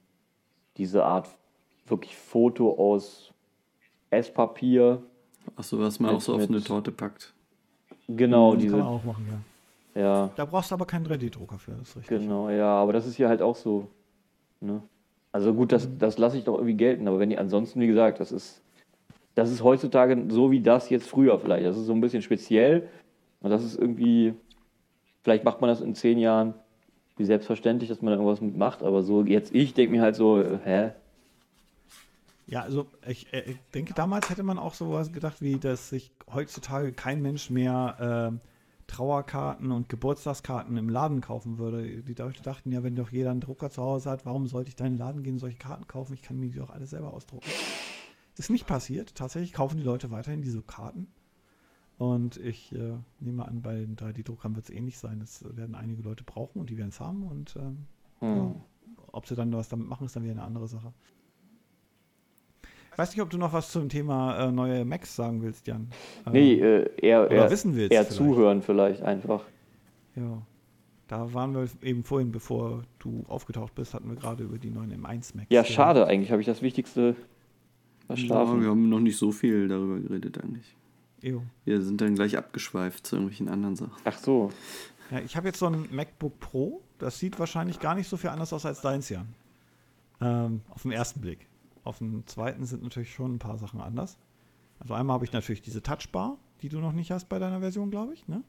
diese 0.77 1.05
Art 1.05 1.29
wirklich 1.87 2.17
Foto 2.17 2.73
aus 2.79 3.33
Esspapier 4.11 5.03
Achso, 5.57 5.79
was 5.79 5.99
man 6.01 6.13
mit, 6.13 6.19
auch 6.19 6.21
so 6.21 6.35
auf 6.35 6.49
eine 6.49 6.63
Torte 6.63 6.93
packt. 6.93 7.33
Genau, 8.09 8.53
das 8.53 8.63
diese. 8.63 8.77
Kann 8.77 8.85
man 8.85 8.95
auch 8.95 9.05
machen, 9.05 9.27
ja. 9.29 10.01
Ja. 10.01 10.31
Da 10.37 10.45
brauchst 10.45 10.71
du 10.71 10.75
aber 10.75 10.87
keinen 10.87 11.07
3D-Drucker 11.07 11.59
für, 11.59 11.73
das 11.73 11.91
ist 11.91 11.97
richtig. 11.97 12.21
Genau, 12.21 12.49
ja, 12.49 12.69
aber 12.69 12.93
das 12.93 13.07
ist 13.07 13.17
hier 13.17 13.29
halt 13.29 13.43
auch 13.43 13.57
so. 13.57 13.89
Ne? 14.61 14.83
Also 15.33 15.53
gut, 15.53 15.73
das, 15.73 15.89
das 15.99 16.19
lasse 16.19 16.39
ich 16.39 16.45
doch 16.45 16.55
irgendwie 16.55 16.75
gelten, 16.75 17.09
aber 17.09 17.19
wenn 17.19 17.31
die 17.31 17.39
ansonsten, 17.39 17.81
wie 17.81 17.87
gesagt, 17.87 18.21
das 18.21 18.31
ist, 18.31 18.63
das 19.35 19.51
ist 19.51 19.63
heutzutage 19.63 20.27
so 20.29 20.51
wie 20.51 20.61
das 20.61 20.91
jetzt 20.91 21.09
früher 21.09 21.39
vielleicht. 21.39 21.67
Das 21.67 21.77
ist 21.77 21.87
so 21.87 21.93
ein 21.93 22.01
bisschen 22.01 22.23
speziell 22.23 22.89
und 23.41 23.51
das 23.51 23.65
ist 23.65 23.79
irgendwie, 23.79 24.35
vielleicht 25.31 25.45
macht 25.45 25.61
man 25.61 25.69
das 25.69 25.81
in 25.81 25.95
zehn 25.95 26.19
Jahren 26.19 26.55
wie 27.17 27.25
selbstverständlich, 27.25 27.89
dass 27.89 28.03
man 28.03 28.13
da 28.13 28.19
irgendwas 28.19 28.41
mitmacht, 28.41 28.83
aber 28.83 29.05
so 29.05 29.23
jetzt 29.23 29.55
ich 29.55 29.75
denke 29.75 29.93
mir 29.93 30.03
halt 30.03 30.17
so, 30.17 30.43
hä, 30.65 30.91
ja, 32.49 32.63
also 32.63 32.89
ich, 33.07 33.33
äh, 33.33 33.43
ich, 33.43 33.59
denke, 33.73 33.95
damals 33.95 34.29
hätte 34.29 34.43
man 34.43 34.59
auch 34.59 34.75
sowas 34.75 35.13
gedacht, 35.13 35.41
wie 35.41 35.61
dass 35.61 35.91
sich 35.91 36.11
heutzutage 36.35 36.93
kein 36.93 37.23
Mensch 37.23 37.49
mehr 37.49 38.33
äh, 38.35 38.47
Trauerkarten 38.89 39.71
und 39.71 39.89
Geburtstagskarten 39.89 40.77
im 40.77 40.89
Laden 40.89 41.21
kaufen 41.21 41.59
würde. 41.59 42.03
Die 42.03 42.15
Leute 42.15 42.43
dachten 42.43 42.73
ja, 42.73 42.83
wenn 42.83 42.97
doch 42.97 43.13
jeder 43.13 43.31
einen 43.31 43.41
Drucker 43.41 43.71
zu 43.71 43.83
Hause 43.83 44.11
hat, 44.11 44.27
warum 44.27 44.49
sollte 44.49 44.71
ich 44.71 44.75
da 44.75 44.85
in 44.85 44.95
den 44.95 44.99
Laden 44.99 45.23
gehen 45.23 45.35
und 45.35 45.39
solche 45.39 45.59
Karten 45.59 45.87
kaufen? 45.87 46.15
Ich 46.15 46.23
kann 46.23 46.41
mir 46.41 46.49
die 46.49 46.59
doch 46.59 46.71
alle 46.71 46.87
selber 46.87 47.15
ausdrucken. 47.15 47.47
Das 48.37 48.47
ist 48.47 48.51
nicht 48.51 48.67
passiert. 48.67 49.15
Tatsächlich 49.15 49.53
kaufen 49.53 49.77
die 49.77 49.85
Leute 49.85 50.11
weiterhin 50.11 50.43
diese 50.43 50.63
Karten. 50.63 51.07
Und 52.01 52.39
ich 52.39 52.73
äh, 52.73 52.95
nehme 53.19 53.47
an, 53.47 53.61
bei 53.61 53.75
den 53.75 53.95
3D-Druckern 53.95 54.57
wird 54.57 54.65
es 54.65 54.75
ähnlich 54.75 54.97
sein. 54.97 55.21
Das 55.21 55.45
werden 55.55 55.75
einige 55.75 56.01
Leute 56.01 56.25
brauchen 56.25 56.59
und 56.59 56.71
die 56.71 56.79
werden 56.79 56.89
es 56.89 56.99
haben. 56.99 57.25
Und 57.25 57.57
ähm, 57.57 57.77
hm. 58.21 58.37
ja, 58.37 58.55
ob 59.13 59.27
sie 59.27 59.35
dann 59.35 59.53
was 59.53 59.69
damit 59.69 59.87
machen, 59.87 60.07
ist 60.07 60.17
dann 60.17 60.23
wieder 60.23 60.33
eine 60.33 60.43
andere 60.43 60.67
Sache. 60.67 60.95
Ich 62.91 62.97
weiß 62.97 63.11
nicht, 63.11 63.21
ob 63.21 63.29
du 63.29 63.37
noch 63.37 63.53
was 63.53 63.71
zum 63.71 63.91
Thema 63.91 64.47
äh, 64.47 64.51
neue 64.51 64.87
Macs 64.87 65.15
sagen 65.15 65.43
willst, 65.43 65.67
Jan. 65.67 65.91
Ähm, 66.25 66.33
nee, 66.33 66.55
äh, 66.55 66.91
eher, 66.97 67.31
eher, 67.31 67.51
wissen 67.51 67.77
willst 67.77 67.93
eher 67.93 68.09
zuhören 68.09 68.63
vielleicht 68.63 69.03
einfach. 69.03 69.45
Ja. 70.17 70.41
Da 71.07 71.35
waren 71.35 71.55
wir 71.55 71.69
eben 71.83 72.03
vorhin, 72.05 72.33
bevor 72.33 72.85
du 72.99 73.27
aufgetaucht 73.29 73.75
bist, 73.75 73.93
hatten 73.93 74.09
wir 74.09 74.17
gerade 74.17 74.45
über 74.45 74.57
die 74.57 74.71
neuen 74.71 74.91
M1 74.91 75.37
Macs. 75.37 75.49
Ja, 75.51 75.65
schade 75.65 76.07
eigentlich. 76.07 76.31
Habe 76.31 76.41
ich 76.41 76.47
das 76.47 76.63
Wichtigste 76.63 77.15
verschlafen. 78.07 78.57
Ja, 78.57 78.63
wir 78.63 78.71
haben 78.71 78.89
noch 78.89 79.01
nicht 79.01 79.19
so 79.19 79.33
viel 79.33 79.69
darüber 79.69 80.01
geredet 80.01 80.43
eigentlich. 80.43 80.75
Ejo. 81.23 81.43
Wir 81.65 81.83
sind 81.83 82.01
dann 82.01 82.15
gleich 82.15 82.37
abgeschweift 82.37 83.07
zu 83.07 83.17
irgendwelchen 83.17 83.49
anderen 83.49 83.77
Sachen. 83.77 83.93
Ach 84.05 84.19
so. 84.19 84.51
Ja, 85.11 85.21
ich 85.21 85.37
habe 85.37 85.49
jetzt 85.49 85.59
so 85.59 85.67
ein 85.67 85.89
MacBook 85.91 86.39
Pro. 86.41 86.83
Das 86.99 87.19
sieht 87.19 87.39
wahrscheinlich 87.39 87.81
gar 87.81 87.95
nicht 87.95 88.09
so 88.09 88.17
viel 88.17 88.31
anders 88.31 88.53
aus 88.53 88.65
als 88.65 88.81
deins, 88.81 89.09
Jan. 89.09 89.35
Ähm, 90.21 90.63
auf 90.71 90.83
den 90.83 90.93
ersten 90.93 91.21
Blick. 91.21 91.49
Auf 91.85 91.99
dem 91.99 92.27
zweiten 92.27 92.67
sind 92.67 92.83
natürlich 92.83 93.13
schon 93.13 93.35
ein 93.35 93.39
paar 93.39 93.59
Sachen 93.59 93.81
anders. 93.81 94.19
Also 94.79 94.95
einmal 94.95 95.15
habe 95.15 95.25
ich 95.25 95.33
natürlich 95.33 95.63
diese 95.63 95.83
Touchbar, 95.83 96.39
die 96.63 96.69
du 96.69 96.79
noch 96.79 96.93
nicht 96.93 97.11
hast 97.11 97.29
bei 97.29 97.39
deiner 97.39 97.61
Version, 97.61 97.91
glaube 97.91 98.15
ich. 98.15 98.29
Ne? 98.29 98.43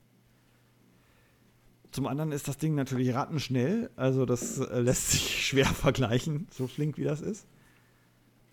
Zum 1.91 2.07
anderen 2.07 2.31
ist 2.31 2.47
das 2.47 2.57
Ding 2.57 2.75
natürlich 2.75 3.13
rattenschnell, 3.13 3.89
also 3.97 4.25
das 4.25 4.59
äh, 4.59 4.79
lässt 4.79 5.11
sich 5.11 5.45
schwer 5.45 5.65
vergleichen, 5.65 6.47
so 6.49 6.67
flink 6.67 6.97
wie 6.97 7.03
das 7.03 7.21
ist. 7.21 7.45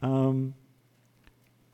Ähm, 0.03 0.55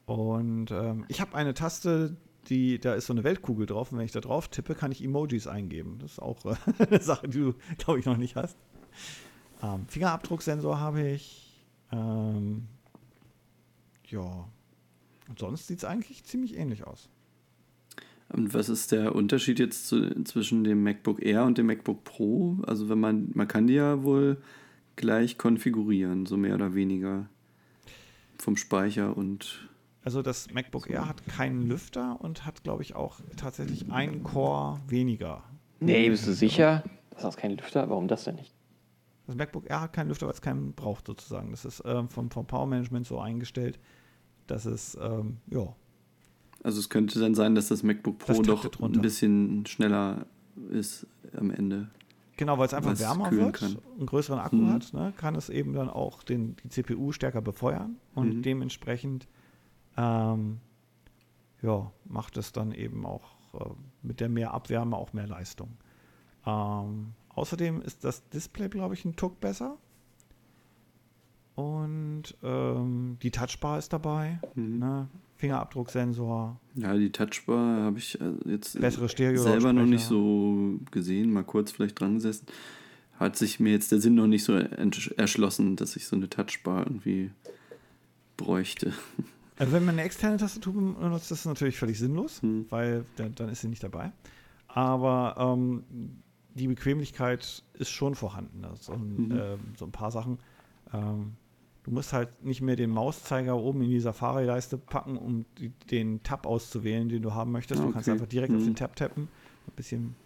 und 0.07 0.71
ähm, 0.71 1.07
ich 1.09 1.21
habe 1.21 1.35
eine 1.35 1.55
Taste, 1.55 2.17
die, 2.49 2.79
da 2.79 2.95
ist 2.95 3.07
so 3.07 3.13
eine 3.13 3.25
Weltkugel 3.25 3.67
drauf 3.67 3.93
und 3.93 3.99
wenn 3.99 4.05
ich 4.05 4.13
da 4.13 4.21
drauf 4.21 4.49
tippe, 4.49 4.75
kann 4.75 4.93
ich 4.93 5.03
Emojis 5.03 5.47
eingeben. 5.47 5.99
Das 6.01 6.13
ist 6.13 6.19
auch 6.21 6.45
äh, 6.45 6.55
eine 6.79 7.01
Sache, 7.01 7.29
die 7.29 7.39
du, 7.39 7.55
glaube 7.79 8.01
ich, 8.01 8.07
noch 8.07 8.17
nicht 8.17 8.37
hast. 8.37 8.57
Ähm, 9.63 9.87
Fingerabdrucksensor 9.89 10.79
habe 10.79 11.09
ich. 11.09 11.63
Ähm, 11.93 12.65
ja. 14.09 14.49
Und 15.29 15.39
sonst 15.39 15.67
sieht 15.67 15.79
es 15.79 15.85
eigentlich 15.85 16.25
ziemlich 16.25 16.57
ähnlich 16.57 16.87
aus. 16.87 17.09
Und 18.29 18.53
was 18.53 18.69
ist 18.69 18.93
der 18.93 19.15
Unterschied 19.15 19.59
jetzt 19.59 19.87
zu, 19.87 20.23
zwischen 20.25 20.65
dem 20.65 20.83
MacBook 20.83 21.23
Air 21.23 21.45
und 21.45 21.59
dem 21.59 21.67
MacBook 21.67 22.05
Pro? 22.05 22.59
Also 22.67 22.89
wenn 22.89 22.99
man, 22.99 23.31
man 23.35 23.49
kann 23.49 23.67
die 23.67 23.75
ja 23.75 24.03
wohl 24.03 24.39
gleich 24.97 25.39
konfigurieren, 25.39 26.27
so 26.27 26.37
mehr 26.37 26.55
oder 26.55 26.75
weniger 26.75 27.29
vom 28.39 28.57
Speicher 28.57 29.17
und. 29.17 29.69
Also 30.05 30.21
das 30.21 30.53
MacBook 30.53 30.91
Air 30.91 31.09
hat 31.09 31.27
keinen 31.27 31.67
Lüfter 31.67 32.21
und 32.21 32.45
hat, 32.45 32.63
glaube 32.63 32.83
ich, 32.83 32.95
auch 32.95 33.21
tatsächlich 33.37 33.91
einen 33.91 34.23
Core 34.23 34.79
weniger. 34.87 35.43
Nee, 35.81 36.11
bist 36.11 36.27
du 36.27 36.35
sicher? 36.35 36.85
Das 37.11 37.25
hat 37.25 37.37
keinen 37.39 37.57
Lüfter? 37.57 37.89
Warum 37.89 38.07
das 38.07 38.25
denn 38.25 38.35
nicht? 38.35 38.55
Das 39.27 39.35
MacBook 39.35 39.71
Air 39.71 39.81
hat 39.81 39.95
keinen 39.95 40.09
Lüfter, 40.09 40.27
weil 40.27 40.35
es 40.35 40.43
keinen 40.43 40.75
braucht 40.75 41.07
sozusagen. 41.07 41.51
Das 41.51 41.65
ist 41.65 41.83
ähm, 41.87 42.11
vom, 42.11 42.31
vom 42.31 42.47
Power 42.47 42.67
Management 42.67 43.07
so 43.07 43.19
eingestellt, 43.19 43.79
dass 44.47 44.67
es, 44.67 44.99
ähm, 45.01 45.39
ja. 45.51 45.75
Also 46.63 46.81
es 46.81 46.91
könnte 46.91 47.19
dann 47.19 47.35
sein, 47.35 47.55
dass 47.55 47.69
das 47.69 47.83
MacBook 47.83 48.19
Pro 48.19 48.43
das 48.43 48.47
doch 48.47 48.81
ein 48.81 49.01
bisschen 49.01 49.65
schneller 49.65 50.27
ist 50.71 51.07
am 51.35 51.51
Ende. 51.51 51.89
Genau, 52.37 52.59
weil 52.59 52.67
es 52.67 52.75
einfach 52.75 52.99
wärmer 52.99 53.31
wird, 53.31 53.55
kann. 53.55 53.79
einen 53.97 54.07
größeren 54.07 54.39
Akku 54.39 54.57
mhm. 54.57 54.73
hat, 54.73 54.93
ne, 54.93 55.15
kann 55.17 55.35
es 55.35 55.49
eben 55.49 55.73
dann 55.73 55.89
auch 55.89 56.23
den, 56.23 56.57
die 56.63 56.69
CPU 56.69 57.13
stärker 57.13 57.41
befeuern 57.41 57.97
und 58.15 58.37
mhm. 58.37 58.43
dementsprechend 58.43 59.29
ähm, 59.97 60.61
ja, 61.63 61.91
macht 62.05 62.37
es 62.37 62.53
dann 62.53 62.73
eben 62.73 63.07
auch 63.07 63.37
äh, 63.55 63.71
mit 64.03 64.21
der 64.21 64.29
mehr 64.29 64.53
Abwärme 64.55 64.97
auch 64.97 65.13
mehr 65.13 65.27
Leistung. 65.27 65.77
Ähm, 66.47 67.15
Außerdem 67.35 67.83
ist 67.83 68.05
das 68.05 68.29
Display, 68.29 68.69
glaube 68.69 68.95
ich, 68.95 69.05
ein 69.05 69.17
Tuck 69.17 69.41
besser. 69.41 69.77
Und 71.57 72.37
ähm, 72.43 73.19
die 73.23 73.31
Touchbar 73.31 73.79
ist 73.79 73.93
dabei. 73.93 74.41
Mhm. 74.55 74.79
Ne? 74.79 75.09
Fingerabdrucksensor. 75.37 76.59
Ja, 76.77 76.97
die 76.97 77.11
Touchbar 77.11 77.83
habe 77.83 77.99
ich 77.99 78.21
äh, 78.21 78.33
jetzt 78.47 78.81
Bessere 78.81 79.09
Stereo 79.09 79.43
selber 79.43 79.73
noch 79.73 79.85
nicht 79.85 80.05
so 80.05 80.79
gesehen, 80.91 81.33
mal 81.33 81.45
kurz 81.45 81.73
vielleicht 81.73 81.99
dran 82.01 82.15
gesessen. 82.15 82.47
Hat 83.19 83.37
sich 83.37 83.61
mir 83.61 83.73
jetzt 83.73 83.93
der 83.93 84.01
Sinn 84.01 84.15
noch 84.15 84.27
nicht 84.27 84.45
so 84.45 84.55
erschlossen, 84.55 85.77
dass 85.77 85.97
ich 85.97 86.07
so 86.07 86.17
eine 86.17 86.29
Touchbar 86.29 86.87
irgendwie 86.87 87.31
bräuchte. 88.37 88.93
Also 89.57 89.73
wenn 89.73 89.85
man 89.85 89.95
eine 89.97 90.03
externe 90.07 90.37
Tastatur 90.37 90.73
benutzt, 90.73 91.31
ist 91.31 91.45
das 91.45 91.45
natürlich 91.47 91.79
völlig 91.79 91.99
sinnlos, 91.99 92.43
Hm. 92.43 92.67
weil 92.71 93.05
dann, 93.17 93.35
dann 93.35 93.49
ist 93.49 93.61
sie 93.61 93.69
nicht 93.69 93.83
dabei. 93.85 94.13
Aber 94.67 95.37
ähm, 95.39 95.85
die 96.55 96.67
Bequemlichkeit 96.69 97.63
ist 97.75 97.91
schon 97.91 98.15
vorhanden. 98.15 98.65
Also, 98.65 98.97
Mhm. 98.97 99.31
ähm, 99.33 99.59
so 99.77 99.85
ein 99.85 99.93
paar 99.93 100.11
Sachen. 100.11 100.39
Ähm, 100.93 101.35
du 101.85 101.91
musst 101.93 102.13
halt 102.13 102.43
nicht 102.45 102.63
mehr 102.63 102.75
den 102.77 102.91
Mauszeiger 102.91 103.57
oben 103.57 103.83
in 103.83 103.91
die 103.91 104.01
Safari-Leiste 104.01 104.77
packen, 104.79 105.17
um 105.17 105.45
die, 105.59 105.69
den 105.91 106.23
Tab 106.25 106.47
auszuwählen, 106.47 107.09
den 107.09 107.23
du 107.23 107.35
haben 107.35 107.53
möchtest. 107.53 107.81
Du 107.83 107.91
kannst 107.93 108.09
einfach 108.09 108.27
direkt 108.27 108.55
auf 108.55 108.61
Mhm. 108.63 108.67
den 108.67 108.75
Tab 108.77 108.97
tappen. 108.97 109.29
Ein 109.69 109.73
bisschen 109.77 110.17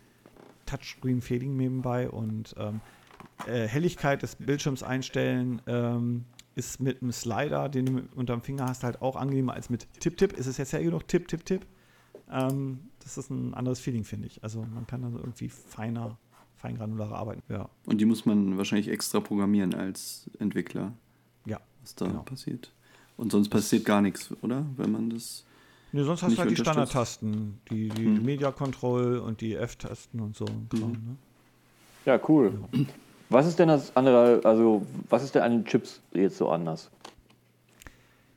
Touchscreen-Fading 0.66 1.56
nebenbei 1.56 2.08
und 2.10 2.54
ähm, 2.58 2.80
äh, 3.46 3.66
Helligkeit 3.66 4.22
des 4.22 4.36
Bildschirms 4.36 4.82
einstellen 4.82 5.60
ähm, 5.66 6.24
ist 6.58 6.80
mit 6.80 7.00
einem 7.00 7.12
Slider, 7.12 7.68
den 7.68 7.86
du 7.86 8.02
unterm 8.16 8.42
Finger 8.42 8.66
hast, 8.66 8.82
halt 8.82 9.00
auch 9.00 9.16
angenehmer 9.16 9.54
als 9.54 9.70
mit 9.70 9.86
Tipp-Tipp. 10.00 10.32
Ist 10.34 10.46
es 10.46 10.56
jetzt 10.58 10.72
hell 10.72 10.82
genug? 10.84 11.06
Tipp, 11.08 11.28
Tipp, 11.28 11.44
Tipp. 11.46 11.64
Ähm, 12.30 12.80
das 13.02 13.16
ist 13.16 13.30
ein 13.30 13.54
anderes 13.54 13.80
Feeling, 13.80 14.04
finde 14.04 14.26
ich. 14.26 14.42
Also 14.42 14.60
man 14.74 14.86
kann 14.86 15.02
dann 15.02 15.14
irgendwie 15.14 15.48
feiner, 15.48 16.18
feingranularer 16.56 17.14
arbeiten. 17.16 17.42
Ja, 17.48 17.70
Und 17.86 18.00
die 18.00 18.04
muss 18.04 18.26
man 18.26 18.58
wahrscheinlich 18.58 18.88
extra 18.88 19.20
programmieren 19.20 19.72
als 19.74 20.28
Entwickler, 20.38 20.92
ja. 21.46 21.60
was 21.80 21.94
da 21.94 22.06
Genau. 22.08 22.22
passiert. 22.24 22.72
Und 23.16 23.32
sonst 23.32 23.48
passiert 23.48 23.84
gar 23.84 24.02
nichts, 24.02 24.30
oder? 24.42 24.66
Wenn 24.76 24.92
man 24.92 25.10
das. 25.10 25.44
Nee, 25.92 26.02
sonst 26.02 26.22
hast 26.22 26.34
du 26.36 26.38
halt 26.38 26.50
die. 26.50 26.56
Standardtasten, 26.56 27.60
die, 27.70 27.88
die 27.88 28.04
Hm. 28.04 28.24
Media 28.24 28.52
Control 28.52 29.18
und 29.18 29.40
die 29.40 29.54
F-Tasten 29.54 30.20
und 30.20 30.36
so. 30.36 30.44
ein 30.44 30.68
Kram, 30.68 30.90
Mhm. 30.90 30.92
ne? 30.94 31.16
Ja, 32.04 32.20
cool. 32.28 32.58
Was 33.30 33.46
ist 33.46 33.58
denn 33.58 33.68
das 33.68 33.94
andere, 33.96 34.40
also 34.44 34.86
was 35.08 35.22
ist 35.22 35.34
denn 35.34 35.42
an 35.42 35.52
den 35.52 35.64
Chips 35.64 36.00
jetzt 36.12 36.38
so 36.38 36.48
anders? 36.48 36.90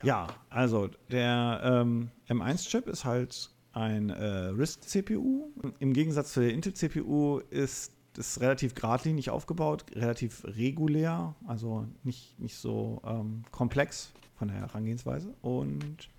Ja, 0.03 0.27
also 0.49 0.89
der 1.09 1.61
ähm, 1.63 2.09
M1-Chip 2.27 2.87
ist 2.87 3.05
halt 3.05 3.51
ein 3.73 4.09
äh, 4.09 4.25
RISC-CPU. 4.47 5.49
Im 5.79 5.93
Gegensatz 5.93 6.33
zur 6.33 6.43
Intel-CPU 6.43 7.39
ist 7.49 7.93
es 8.17 8.41
relativ 8.41 8.75
geradlinig 8.75 9.29
aufgebaut, 9.29 9.85
relativ 9.95 10.43
regulär, 10.43 11.35
also 11.47 11.87
nicht, 12.03 12.37
nicht 12.39 12.57
so 12.57 13.01
ähm, 13.05 13.43
komplex 13.51 14.11
von 14.35 14.49
der 14.49 14.57
Herangehensweise. 14.57 15.33
Und 15.41 16.09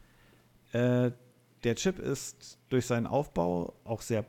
äh, 0.72 1.10
der 1.64 1.74
Chip 1.76 1.98
ist 1.98 2.58
durch 2.70 2.86
seinen 2.86 3.06
Aufbau 3.06 3.74
auch 3.84 4.00
sehr 4.00 4.24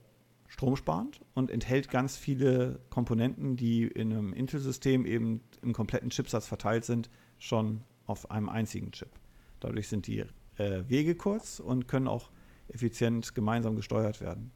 stromsparend 0.63 1.19
und 1.33 1.51
enthält 1.51 1.89
ganz 1.89 2.15
viele 2.15 2.79
Komponenten, 2.89 3.57
die 3.57 3.83
in 3.83 4.13
einem 4.13 4.33
Intel-System 4.33 5.05
eben 5.05 5.41
im 5.61 5.73
kompletten 5.73 6.09
Chipsatz 6.09 6.47
verteilt 6.47 6.85
sind, 6.85 7.09
schon 7.37 7.81
auf 8.05 8.31
einem 8.31 8.47
einzigen 8.47 8.91
Chip. 8.91 9.09
Dadurch 9.59 9.89
sind 9.89 10.07
die 10.07 10.23
äh, 10.57 10.83
Wege 10.87 11.15
kurz 11.15 11.59
und 11.59 11.87
können 11.89 12.07
auch 12.07 12.29
effizient 12.69 13.35
gemeinsam 13.35 13.75
gesteuert 13.75 14.21
werden. 14.21 14.51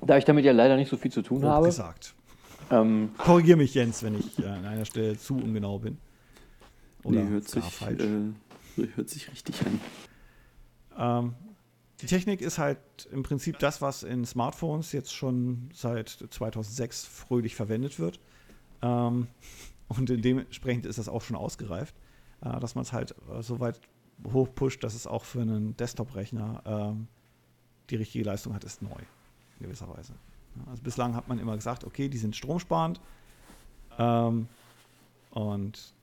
Da 0.00 0.16
ich 0.16 0.24
damit 0.24 0.46
ja 0.46 0.52
leider 0.52 0.76
nicht 0.76 0.88
so 0.88 0.96
viel 0.96 1.12
zu 1.12 1.20
tun 1.20 1.42
Grob 1.42 1.50
habe, 1.50 1.66
gesagt. 1.66 2.14
ähm, 2.70 3.10
Korrigiere 3.18 3.58
mich, 3.58 3.74
Jens, 3.74 4.02
wenn 4.02 4.18
ich 4.18 4.38
äh, 4.38 4.46
an 4.46 4.64
einer 4.64 4.86
Stelle 4.86 5.18
zu 5.18 5.36
ungenau 5.36 5.78
bin. 5.78 5.98
Oder 7.04 7.22
nee, 7.22 7.30
hört 7.30 7.48
sich, 7.48 7.64
falsch. 7.64 8.02
äh, 8.02 8.86
hört 8.94 9.08
sich 9.10 9.30
richtig 9.30 9.56
an. 9.66 9.80
Ähm, 10.98 11.34
die 12.00 12.06
Technik 12.06 12.40
ist 12.40 12.58
halt 12.58 12.78
im 13.10 13.22
Prinzip 13.22 13.58
das, 13.58 13.82
was 13.82 14.02
in 14.02 14.24
Smartphones 14.24 14.92
jetzt 14.92 15.12
schon 15.12 15.70
seit 15.74 16.08
2006 16.08 17.04
fröhlich 17.06 17.54
verwendet 17.56 17.98
wird. 17.98 18.20
Ähm, 18.82 19.26
und 19.88 20.08
dementsprechend 20.08 20.86
ist 20.86 20.98
das 20.98 21.08
auch 21.08 21.22
schon 21.22 21.36
ausgereift, 21.36 21.94
äh, 22.42 22.60
dass 22.60 22.74
man 22.74 22.82
es 22.82 22.92
halt 22.92 23.14
äh, 23.32 23.42
so 23.42 23.58
weit 23.60 23.80
hochpusht, 24.32 24.82
dass 24.84 24.94
es 24.94 25.06
auch 25.06 25.24
für 25.24 25.40
einen 25.40 25.76
Desktop-Rechner 25.76 26.62
ähm, 26.66 27.08
die 27.90 27.96
richtige 27.96 28.24
Leistung 28.24 28.54
hat, 28.54 28.64
ist 28.64 28.82
neu 28.82 29.00
in 29.58 29.66
gewisser 29.66 29.88
Weise. 29.88 30.12
Also 30.66 30.82
bislang 30.82 31.14
hat 31.14 31.28
man 31.28 31.38
immer 31.38 31.54
gesagt, 31.54 31.84
okay, 31.84 32.08
die 32.08 32.18
sind 32.18 32.36
stromsparend 32.36 33.00
ähm, 33.98 34.48
und 35.30 35.94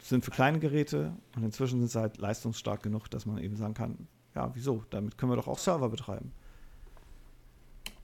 sind 0.00 0.24
für 0.24 0.30
kleine 0.30 0.58
Geräte 0.58 1.12
und 1.34 1.44
inzwischen 1.44 1.78
sind 1.80 1.90
sie 1.90 2.00
halt 2.00 2.18
leistungsstark 2.18 2.82
genug, 2.82 3.08
dass 3.08 3.24
man 3.24 3.38
eben 3.38 3.56
sagen 3.56 3.74
kann, 3.74 4.06
ja, 4.34 4.50
wieso? 4.54 4.84
Damit 4.90 5.16
können 5.18 5.32
wir 5.32 5.36
doch 5.36 5.48
auch 5.48 5.58
Server 5.58 5.88
betreiben. 5.88 6.32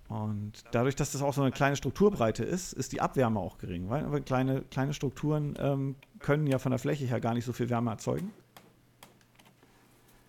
Und 0.08 0.64
dadurch, 0.72 0.96
dass 0.96 1.12
das 1.12 1.22
auch 1.22 1.32
so 1.32 1.42
eine 1.42 1.52
kleine 1.52 1.76
Strukturbreite 1.76 2.42
ist, 2.42 2.72
ist 2.72 2.92
die 2.92 3.00
Abwärme 3.00 3.38
auch 3.38 3.58
gering, 3.58 3.88
weil 3.88 4.20
kleine, 4.22 4.62
kleine 4.62 4.92
Strukturen 4.92 5.54
ähm, 5.58 5.94
können 6.18 6.48
ja 6.48 6.58
von 6.58 6.70
der 6.70 6.80
Fläche 6.80 7.04
her 7.04 7.20
gar 7.20 7.32
nicht 7.32 7.44
so 7.44 7.52
viel 7.52 7.70
Wärme 7.70 7.90
erzeugen. 7.90 8.32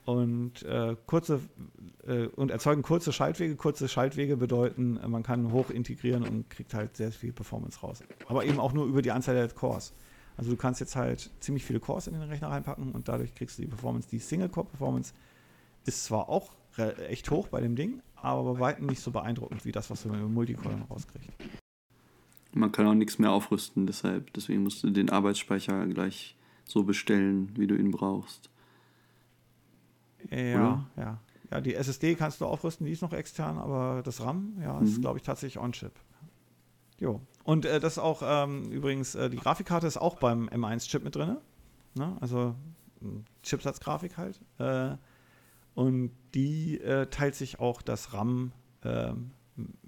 Und, 0.06 0.64
äh, 0.64 0.96
kurze, 1.06 1.40
äh, 2.06 2.28
und 2.28 2.52
erzeugen 2.52 2.82
kurze 2.82 3.14
Schaltwege. 3.14 3.56
Kurze 3.56 3.88
Schaltwege 3.88 4.38
bedeuten, 4.38 4.98
äh, 4.98 5.08
man 5.08 5.24
kann 5.24 5.52
hoch 5.52 5.70
integrieren 5.70 6.24
und 6.24 6.50
kriegt 6.50 6.74
halt 6.74 6.98
sehr 6.98 7.12
viel 7.12 7.34
Performance 7.34 7.80
raus. 7.82 8.04
Aber 8.28 8.46
eben 8.46 8.60
auch 8.60 8.74
nur 8.74 8.86
über 8.86 9.02
die 9.02 9.12
Anzahl 9.12 9.36
der 9.36 9.48
Cores. 9.50 9.94
Also 10.38 10.52
du 10.52 10.58
kannst 10.58 10.80
jetzt 10.80 10.96
halt 10.96 11.32
ziemlich 11.40 11.64
viele 11.64 11.80
Cores 11.80 12.08
in 12.08 12.14
den 12.14 12.24
Rechner 12.24 12.50
reinpacken 12.50 12.92
und 12.92 13.08
dadurch 13.08 13.34
kriegst 13.36 13.58
du 13.58 13.64
die 13.64 13.68
Performance. 13.68 14.08
Die 14.10 14.20
Single-Core-Performance 14.20 15.14
ist 15.86 16.06
zwar 16.06 16.30
auch 16.30 16.52
echt 17.10 17.30
hoch 17.32 17.48
bei 17.50 17.62
dem 17.62 17.76
Ding, 17.76 18.02
aber 18.16 18.54
bei 18.54 18.60
weitem 18.60 18.86
nicht 18.88 19.02
so 19.02 19.12
beeindruckend 19.12 19.66
wie 19.66 19.72
das, 19.72 19.90
was 19.90 20.04
du 20.04 20.10
mit 20.10 20.20
dem 20.20 20.34
Multicore 20.34 20.70
dann 20.70 20.84
rauskriegst. 20.84 21.30
Man 22.54 22.72
kann 22.72 22.86
auch 22.88 22.94
nichts 22.94 23.18
mehr 23.20 23.32
aufrüsten, 23.32 23.88
deshalb. 23.88 24.34
Deswegen 24.34 24.64
musst 24.64 24.84
du 24.84 24.90
den 24.90 25.10
Arbeitsspeicher 25.10 25.86
gleich 25.88 26.36
so 26.66 26.84
bestellen, 26.84 27.52
wie 27.58 27.68
du 27.68 27.76
ihn 27.76 27.92
brauchst. 27.92 28.50
Ja, 30.30 30.38
Oder? 30.56 30.88
ja. 30.98 31.18
Ja, 31.50 31.60
die 31.60 31.76
SSD 31.76 32.16
kannst 32.16 32.40
du 32.40 32.46
aufrüsten, 32.46 32.86
die 32.86 32.94
ist 32.94 33.02
noch 33.02 33.12
extern, 33.12 33.58
aber 33.58 34.02
das 34.06 34.22
RAM, 34.24 34.54
ja, 34.62 34.80
ist, 34.80 34.98
Mhm. 34.98 35.02
glaube 35.02 35.18
ich, 35.18 35.24
tatsächlich 35.24 35.62
on-chip. 35.62 35.92
Jo. 36.98 37.20
Und 37.44 37.66
äh, 37.66 37.82
das 37.82 37.94
ist 37.94 38.00
auch 38.00 38.22
ähm, 38.24 38.72
übrigens, 38.72 39.16
äh, 39.16 39.30
die 39.30 39.36
Grafikkarte 39.38 39.86
ist 39.88 39.98
auch 39.98 40.16
beim 40.16 40.48
M1-Chip 40.48 41.04
mit 41.04 41.16
drin. 41.16 41.36
Ne? 41.96 42.16
Also 42.22 42.56
m, 43.02 43.26
Chipsatzgrafik 43.44 44.16
halt. 44.18 44.40
Äh, 44.60 44.96
und 45.74 46.12
die 46.34 46.80
äh, 46.80 47.08
teilt 47.08 47.36
sich 47.36 47.60
auch 47.60 47.82
das 47.82 48.14
RAM 48.14 48.52
ähm, 48.84 49.32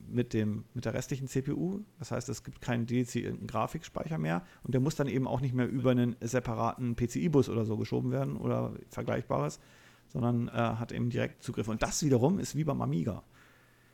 mit, 0.07 0.33
dem, 0.33 0.65
mit 0.73 0.85
der 0.85 0.93
restlichen 0.93 1.27
CPU. 1.27 1.81
Das 1.99 2.11
heißt, 2.11 2.29
es 2.29 2.43
gibt 2.43 2.61
keinen 2.61 2.85
dedizierten 2.85 3.47
Grafikspeicher 3.47 4.17
mehr 4.17 4.43
und 4.63 4.73
der 4.73 4.81
muss 4.81 4.95
dann 4.95 5.07
eben 5.07 5.27
auch 5.27 5.41
nicht 5.41 5.53
mehr 5.53 5.67
über 5.67 5.91
einen 5.91 6.15
separaten 6.21 6.95
PCI-Bus 6.95 7.49
oder 7.49 7.65
so 7.65 7.77
geschoben 7.77 8.11
werden 8.11 8.37
oder 8.37 8.73
Vergleichbares, 8.89 9.59
sondern 10.07 10.47
äh, 10.47 10.51
hat 10.51 10.91
eben 10.91 11.09
direkt 11.09 11.43
Zugriff. 11.43 11.67
Und 11.67 11.81
das 11.81 12.03
wiederum 12.03 12.39
ist 12.39 12.55
wie 12.55 12.63
beim 12.63 12.81
Amiga. 12.81 13.23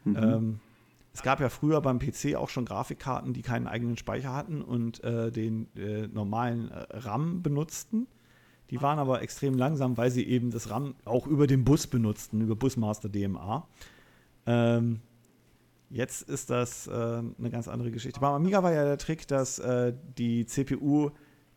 Mhm. 0.04 0.16
Ähm, 0.18 0.60
es 1.14 1.24
gab 1.24 1.40
ja 1.40 1.50
früher 1.50 1.82
beim 1.82 2.00
PC 2.00 2.36
auch 2.36 2.50
schon 2.50 2.66
Grafikkarten, 2.66 3.34
die 3.34 3.42
keinen 3.42 3.68
eigenen 3.68 3.98
Speicher 3.98 4.34
hatten 4.34 4.62
und 4.62 5.04
äh, 5.04 5.32
den 5.32 5.68
äh, 5.76 6.08
normalen 6.08 6.70
äh, 6.70 6.86
RAM 6.92 7.42
benutzten. 7.42 8.08
Die 8.70 8.82
waren 8.82 9.00
aber 9.00 9.22
extrem 9.22 9.58
langsam, 9.58 9.98
weil 9.98 10.12
sie 10.12 10.28
eben 10.28 10.52
das 10.52 10.70
RAM 10.70 10.96
auch 11.06 11.28
über 11.28 11.48
den 11.48 11.64
Bus 11.64 11.88
benutzten, 11.88 12.42
über 12.42 12.56
Busmaster 12.56 13.10
DMA. 13.10 13.68
Ähm, 14.46 15.02
jetzt 15.90 16.22
ist 16.30 16.50
das 16.50 16.88
äh, 16.88 16.92
eine 16.92 17.50
ganz 17.50 17.68
andere 17.68 17.92
Geschichte. 17.92 18.20
Beim 18.20 18.34
Amiga 18.34 18.62
war 18.64 18.74
ja 18.74 18.84
der 18.84 18.98
Trick, 18.98 19.28
dass 19.28 19.60
äh, 19.60 19.94
die 20.18 20.46
CPU 20.46 21.12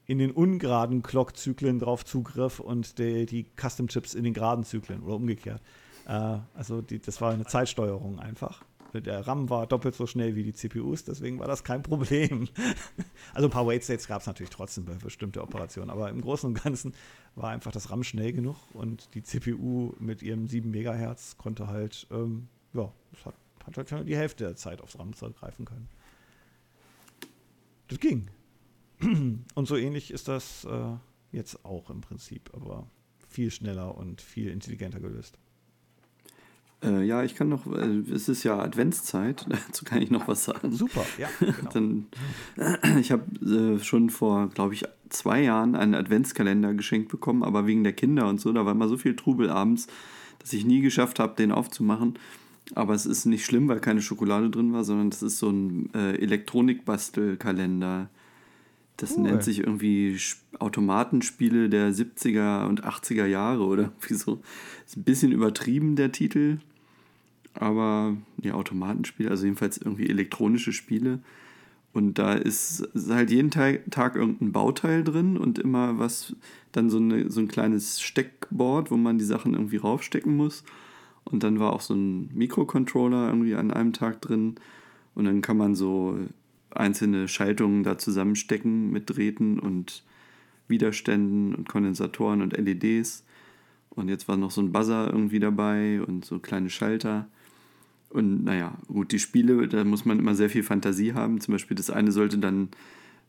in 0.06 0.18
den 0.18 0.32
ungeraden 0.32 1.02
Clock-Zyklen 1.02 1.78
drauf 1.78 2.04
zugriff 2.04 2.60
und 2.60 2.98
die, 2.98 3.26
die 3.26 3.46
Custom-Chips 3.56 4.14
in 4.14 4.24
den 4.24 4.34
geraden 4.34 4.64
Zyklen 4.64 5.02
oder 5.02 5.16
umgekehrt. 5.16 5.60
Äh, 6.06 6.38
also 6.54 6.82
die, 6.82 6.98
das 6.98 7.20
war 7.20 7.32
eine 7.32 7.44
Zeitsteuerung 7.44 8.18
einfach. 8.18 8.62
Der 8.94 9.26
RAM 9.26 9.48
war 9.48 9.66
doppelt 9.66 9.94
so 9.94 10.06
schnell 10.06 10.34
wie 10.36 10.42
die 10.42 10.52
CPUs, 10.52 11.04
deswegen 11.04 11.38
war 11.38 11.46
das 11.46 11.64
kein 11.64 11.82
Problem. 11.82 12.48
also 13.34 13.48
ein 13.48 13.50
paar 13.50 13.66
Wait-States 13.66 14.06
gab 14.06 14.20
es 14.20 14.26
natürlich 14.26 14.50
trotzdem 14.50 14.84
bei 14.84 14.94
bestimmte 14.94 15.42
Operationen, 15.42 15.90
aber 15.90 16.10
im 16.10 16.20
Großen 16.20 16.48
und 16.48 16.62
Ganzen 16.62 16.94
war 17.34 17.50
einfach 17.50 17.72
das 17.72 17.90
RAM 17.90 18.04
schnell 18.04 18.32
genug 18.32 18.56
und 18.74 19.14
die 19.14 19.22
CPU 19.22 19.94
mit 19.98 20.22
ihrem 20.22 20.46
7 20.46 20.70
Megahertz 20.70 21.36
konnte 21.38 21.68
halt, 21.68 22.06
ähm, 22.10 22.48
ja, 22.74 22.92
das 23.12 23.24
hat, 23.26 23.34
hat 23.64 23.76
halt 23.76 23.88
schon 23.88 24.06
die 24.06 24.16
Hälfte 24.16 24.44
der 24.44 24.56
Zeit 24.56 24.80
aufs 24.82 24.98
RAM 24.98 25.14
zurückgreifen 25.14 25.64
können. 25.64 25.88
Das 27.88 27.98
ging. 27.98 28.28
Und 29.54 29.68
so 29.68 29.76
ähnlich 29.76 30.10
ist 30.12 30.28
das 30.28 30.64
äh, 30.64 30.96
jetzt 31.32 31.64
auch 31.64 31.90
im 31.90 32.00
Prinzip, 32.00 32.50
aber 32.54 32.86
viel 33.28 33.50
schneller 33.50 33.96
und 33.96 34.20
viel 34.20 34.50
intelligenter 34.50 35.00
gelöst. 35.00 35.38
Äh, 36.82 37.04
ja, 37.04 37.22
ich 37.22 37.34
kann 37.34 37.48
noch, 37.48 37.66
äh, 37.66 38.02
es 38.12 38.28
ist 38.28 38.42
ja 38.42 38.58
Adventszeit, 38.58 39.46
dazu 39.68 39.84
kann 39.84 40.02
ich 40.02 40.10
noch 40.10 40.28
was 40.28 40.44
sagen. 40.44 40.72
Super, 40.72 41.04
ja, 41.18 41.28
genau. 41.40 41.70
Dann, 41.72 42.06
ich 43.00 43.12
habe 43.12 43.24
äh, 43.44 43.78
schon 43.82 44.10
vor, 44.10 44.48
glaube 44.48 44.74
ich, 44.74 44.84
zwei 45.08 45.42
Jahren 45.42 45.76
einen 45.76 45.94
Adventskalender 45.94 46.74
geschenkt 46.74 47.08
bekommen, 47.10 47.42
aber 47.42 47.66
wegen 47.66 47.84
der 47.84 47.92
Kinder 47.92 48.28
und 48.28 48.40
so, 48.40 48.52
da 48.52 48.64
war 48.64 48.72
immer 48.72 48.88
so 48.88 48.96
viel 48.96 49.14
Trubel 49.14 49.50
abends, 49.50 49.86
dass 50.38 50.52
ich 50.52 50.64
nie 50.64 50.80
geschafft 50.80 51.18
habe, 51.18 51.36
den 51.36 51.52
aufzumachen. 51.52 52.18
Aber 52.74 52.94
es 52.94 53.06
ist 53.06 53.26
nicht 53.26 53.44
schlimm, 53.44 53.68
weil 53.68 53.80
keine 53.80 54.00
Schokolade 54.02 54.48
drin 54.48 54.72
war, 54.72 54.84
sondern 54.84 55.10
das 55.10 55.22
ist 55.22 55.38
so 55.38 55.50
ein 55.50 55.90
äh, 55.94 56.16
Elektronikbastelkalender. 56.16 58.08
Das 58.96 59.16
Cool. 59.16 59.24
nennt 59.24 59.42
sich 59.42 59.60
irgendwie 59.60 60.16
Automatenspiele 60.58 61.68
der 61.68 61.92
70er 61.92 62.66
und 62.66 62.84
80er 62.84 63.26
Jahre 63.26 63.64
oder 63.64 63.82
irgendwie 64.00 64.14
so. 64.14 64.40
Ist 64.86 64.96
ein 64.96 65.04
bisschen 65.04 65.32
übertrieben, 65.32 65.96
der 65.96 66.12
Titel. 66.12 66.58
Aber 67.54 68.16
ja, 68.40 68.54
Automatenspiele, 68.54 69.30
also 69.30 69.44
jedenfalls 69.44 69.78
irgendwie 69.78 70.08
elektronische 70.08 70.72
Spiele. 70.72 71.20
Und 71.92 72.18
da 72.18 72.32
ist, 72.32 72.88
halt 73.10 73.30
jeden 73.30 73.50
Tag, 73.50 73.90
Tag 73.90 74.16
irgendein 74.16 74.52
Bauteil 74.52 75.04
drin 75.04 75.36
und 75.36 75.58
immer 75.58 75.98
was, 75.98 76.34
dann 76.72 76.88
so, 76.88 76.96
eine, 76.96 77.30
so 77.30 77.40
ein 77.40 77.48
kleines 77.48 78.00
Steckboard, 78.00 78.90
wo 78.90 78.96
man 78.96 79.18
die 79.18 79.24
Sachen 79.24 79.52
irgendwie 79.52 79.76
raufstecken 79.76 80.34
muss. 80.34 80.64
Und 81.24 81.42
dann 81.42 81.60
war 81.60 81.72
auch 81.72 81.82
so 81.82 81.94
ein 81.94 82.30
Mikrocontroller 82.34 83.28
irgendwie 83.28 83.54
an 83.54 83.70
einem 83.70 83.92
Tag 83.92 84.22
drin. 84.22 84.54
Und 85.14 85.26
dann 85.26 85.42
kann 85.42 85.58
man 85.58 85.74
so 85.74 86.18
einzelne 86.70 87.28
Schaltungen 87.28 87.82
da 87.82 87.98
zusammenstecken 87.98 88.90
mit 88.90 89.10
Drähten 89.14 89.58
und 89.58 90.02
Widerständen 90.68 91.54
und 91.54 91.68
Kondensatoren 91.68 92.40
und 92.40 92.56
LEDs. 92.56 93.24
Und 93.90 94.08
jetzt 94.08 94.26
war 94.26 94.38
noch 94.38 94.50
so 94.50 94.62
ein 94.62 94.72
Buzzer 94.72 95.08
irgendwie 95.12 95.40
dabei 95.40 96.00
und 96.02 96.24
so 96.24 96.38
kleine 96.38 96.70
Schalter. 96.70 97.28
Und 98.12 98.44
naja, 98.44 98.74
gut, 98.88 99.12
die 99.12 99.18
Spiele, 99.18 99.66
da 99.68 99.84
muss 99.84 100.04
man 100.04 100.18
immer 100.18 100.34
sehr 100.34 100.50
viel 100.50 100.62
Fantasie 100.62 101.14
haben. 101.14 101.40
Zum 101.40 101.52
Beispiel 101.52 101.76
das 101.76 101.90
eine 101.90 102.12
sollte 102.12 102.38
dann 102.38 102.68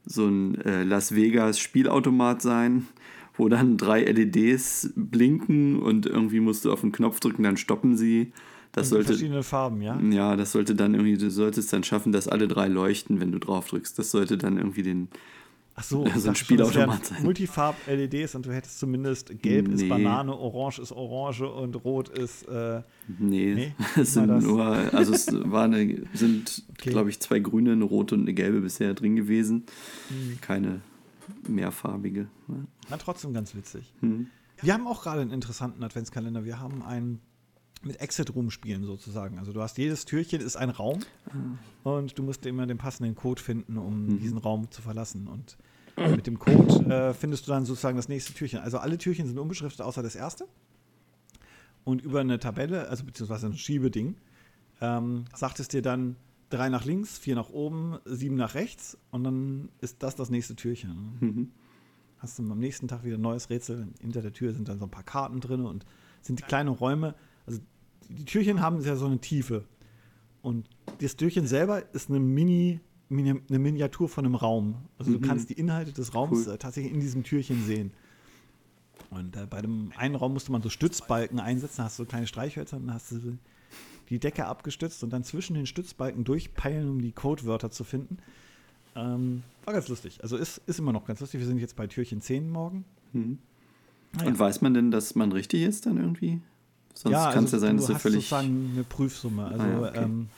so 0.05 0.27
ein 0.27 0.59
äh, 0.61 0.83
Las 0.83 1.15
Vegas 1.15 1.59
Spielautomat 1.59 2.41
sein, 2.41 2.87
wo 3.35 3.47
dann 3.47 3.77
drei 3.77 4.03
LEDs 4.03 4.91
blinken 4.95 5.79
und 5.79 6.05
irgendwie 6.05 6.41
musst 6.41 6.65
du 6.65 6.71
auf 6.71 6.81
den 6.81 6.91
Knopf 6.91 7.19
drücken, 7.19 7.43
dann 7.43 7.57
stoppen 7.57 7.95
sie. 7.95 8.33
Das 8.73 8.89
sollte, 8.89 9.09
verschiedene 9.09 9.43
Farben, 9.43 9.81
ja? 9.81 9.99
ja, 10.01 10.35
das 10.35 10.51
sollte 10.51 10.73
dann 10.75 10.95
irgendwie, 10.95 11.15
du 11.15 11.29
solltest 11.29 11.71
dann 11.71 11.83
schaffen, 11.83 12.11
dass 12.11 12.27
alle 12.27 12.47
drei 12.47 12.67
leuchten, 12.67 13.21
wenn 13.21 13.31
du 13.31 13.39
drauf 13.39 13.67
drückst. 13.67 13.97
Das 13.99 14.11
sollte 14.11 14.37
dann 14.37 14.57
irgendwie 14.57 14.81
den, 14.81 15.09
Ach 15.75 15.83
so, 15.83 16.03
ein 16.05 16.11
das 16.13 16.23
wären 16.25 16.35
Spielautomat 16.35 17.05
sein. 17.05 17.23
Multifarb-LEDs 17.23 18.35
und 18.35 18.45
du 18.45 18.53
hättest 18.53 18.79
zumindest 18.79 19.41
gelb 19.41 19.67
ist 19.69 19.81
Nee. 19.81 19.89
Banane, 19.89 20.35
orange 20.37 20.79
ist 20.79 20.91
Orange 20.91 21.41
und 21.51 21.75
rot 21.83 22.09
ist. 22.09 22.43
Äh, 22.47 22.81
Nee, 23.19 23.53
Nee, 23.55 23.75
es 23.99 24.13
sind 24.13 24.27
das- 24.27 24.43
nur, 24.43 24.63
also 24.65 25.13
es 25.13 25.27
war 25.51 25.63
eine, 25.65 26.03
sind, 26.13 26.63
Okay. 26.77 26.91
glaube 26.91 27.09
ich, 27.09 27.19
zwei 27.19 27.39
grüne, 27.39 27.71
eine 27.71 27.83
rote 27.85 28.15
und 28.15 28.21
eine 28.21 28.33
gelbe 28.33 28.61
bisher 28.61 28.93
drin 28.93 29.15
gewesen. 29.15 29.63
Hm. 30.09 30.37
Keine 30.41 30.81
mehrfarbige. 31.47 32.27
ne? 32.47 32.67
na, 32.89 32.97
trotzdem 32.97 33.33
ganz 33.33 33.55
witzig. 33.55 33.93
Hm. 34.01 34.27
Wir 34.61 34.73
haben 34.73 34.87
auch 34.87 35.03
gerade 35.03 35.21
einen 35.21 35.31
interessanten 35.31 35.83
Adventskalender. 35.83 36.45
Wir 36.45 36.59
haben 36.59 36.81
einen 36.83 37.19
mit 37.85 37.99
Exit-Room-Spielen 38.01 38.83
sozusagen. 38.83 39.39
Also 39.39 39.53
du 39.53 39.61
hast 39.61 39.77
jedes 39.77 40.05
Türchen 40.05 40.41
ist 40.41 40.55
ein 40.55 40.69
Raum 40.69 40.99
und 41.83 42.17
du 42.17 42.23
musst 42.23 42.45
immer 42.45 42.65
den 42.67 42.77
passenden 42.77 43.15
Code 43.15 43.41
finden, 43.41 43.77
um 43.77 44.07
Mhm. 44.07 44.19
diesen 44.19 44.37
Raum 44.37 44.69
zu 44.71 44.81
verlassen. 44.81 45.27
Und 45.27 45.57
mit 45.97 46.25
dem 46.27 46.39
Code 46.39 46.85
äh, 46.93 47.13
findest 47.13 47.47
du 47.47 47.51
dann 47.51 47.65
sozusagen 47.65 47.97
das 47.97 48.09
nächste 48.09 48.33
Türchen. 48.33 48.59
Also 48.59 48.77
alle 48.79 48.97
Türchen 48.97 49.27
sind 49.27 49.37
unbeschriftet, 49.37 49.81
außer 49.85 50.01
das 50.03 50.15
erste. 50.15 50.47
Und 51.83 52.01
über 52.01 52.21
eine 52.21 52.39
Tabelle, 52.39 52.87
also 52.89 53.03
beziehungsweise 53.03 53.47
ein 53.47 53.57
Schiebeding, 53.57 54.15
ähm, 54.81 55.25
sagt 55.35 55.59
es 55.59 55.67
dir 55.67 55.81
dann 55.81 56.15
drei 56.49 56.69
nach 56.69 56.85
links, 56.85 57.17
vier 57.17 57.35
nach 57.35 57.49
oben, 57.49 57.97
sieben 58.05 58.35
nach 58.35 58.53
rechts 58.55 58.97
und 59.11 59.23
dann 59.23 59.69
ist 59.81 60.01
das 60.03 60.15
das 60.15 60.29
nächste 60.29 60.55
Türchen. 60.55 61.17
Mhm. 61.19 61.51
Hast 62.19 62.39
du 62.39 62.43
am 62.43 62.59
nächsten 62.59 62.87
Tag 62.87 63.03
wieder 63.03 63.17
ein 63.17 63.21
neues 63.21 63.49
Rätsel. 63.49 63.87
Hinter 63.99 64.21
der 64.21 64.31
Tür 64.31 64.53
sind 64.53 64.69
dann 64.69 64.79
so 64.79 64.85
ein 64.85 64.91
paar 64.91 65.03
Karten 65.03 65.41
drin 65.41 65.65
und 65.65 65.85
sind 66.21 66.39
die 66.39 66.43
kleinen 66.43 66.69
Räume. 66.69 67.15
Also 67.45 67.59
die 68.09 68.25
Türchen 68.25 68.59
haben 68.61 68.81
ja 68.83 68.95
so 68.95 69.05
eine 69.05 69.19
Tiefe. 69.19 69.63
Und 70.41 70.67
das 70.99 71.15
Türchen 71.15 71.47
selber 71.47 71.83
ist 71.93 72.09
eine 72.09 72.19
Mini, 72.19 72.79
Mini 73.09 73.41
eine 73.49 73.59
Miniatur 73.59 74.09
von 74.09 74.25
einem 74.25 74.35
Raum. 74.35 74.75
Also 74.97 75.11
Mhm. 75.11 75.21
du 75.21 75.27
kannst 75.27 75.49
die 75.49 75.53
Inhalte 75.53 75.91
des 75.93 76.13
Raums 76.13 76.47
Cool. 76.47 76.53
äh, 76.53 76.57
tatsächlich 76.57 76.93
in 76.93 76.99
diesem 76.99 77.23
Türchen 77.23 77.63
sehen. 77.65 77.91
Und 79.09 79.35
äh, 79.35 79.45
bei 79.49 79.61
dem 79.61 79.91
einen 79.97 80.15
Raum 80.15 80.33
musste 80.33 80.51
man 80.51 80.61
so 80.61 80.69
Stützbalken 80.69 81.39
einsetzen, 81.39 81.83
hast 81.83 81.99
du 81.99 82.03
so 82.03 82.07
kleine 82.09 82.27
Streichhölzer 82.27 82.77
und 82.77 82.87
dann 82.87 82.95
hast 82.95 83.11
du 83.11 83.37
die 84.09 84.19
Decke 84.19 84.45
abgestützt 84.45 85.03
und 85.03 85.11
dann 85.11 85.23
zwischen 85.23 85.53
den 85.55 85.65
Stützbalken 85.65 86.23
durchpeilen, 86.23 86.89
um 86.89 87.01
die 87.01 87.11
Codewörter 87.11 87.71
zu 87.71 87.83
finden. 87.83 88.17
Ähm, 88.95 89.43
war 89.65 89.73
ganz 89.73 89.87
lustig. 89.87 90.19
Also 90.21 90.35
ist, 90.37 90.61
ist 90.67 90.77
immer 90.79 90.91
noch 90.93 91.05
ganz 91.05 91.19
lustig. 91.19 91.39
Wir 91.39 91.47
sind 91.47 91.59
jetzt 91.59 91.75
bei 91.75 91.87
Türchen 91.87 92.21
10 92.21 92.51
morgen. 92.51 92.85
Mhm. 93.13 93.37
Ah, 94.19 94.25
Und 94.25 94.37
weiß 94.37 94.61
man 94.61 94.73
denn, 94.73 94.91
dass 94.91 95.15
man 95.15 95.31
richtig 95.31 95.63
ist 95.63 95.85
dann 95.85 95.97
irgendwie? 95.97 96.41
Sonst 96.93 97.15
kann 97.33 97.43
es 97.45 97.51
ja 97.51 97.59
sein, 97.59 97.77
dass 97.77 97.85
also 97.85 97.87
du 97.87 97.87
du 97.87 97.95
hast 97.95 98.01
völlig. 98.01 98.15
sozusagen 98.29 98.71
eine 98.73 98.83
Prüfsumme. 98.83 99.45
Also 99.45 99.63
Ah 99.63 99.67
ja, 99.69 99.79
okay. 99.89 100.03
ähm, 100.03 100.29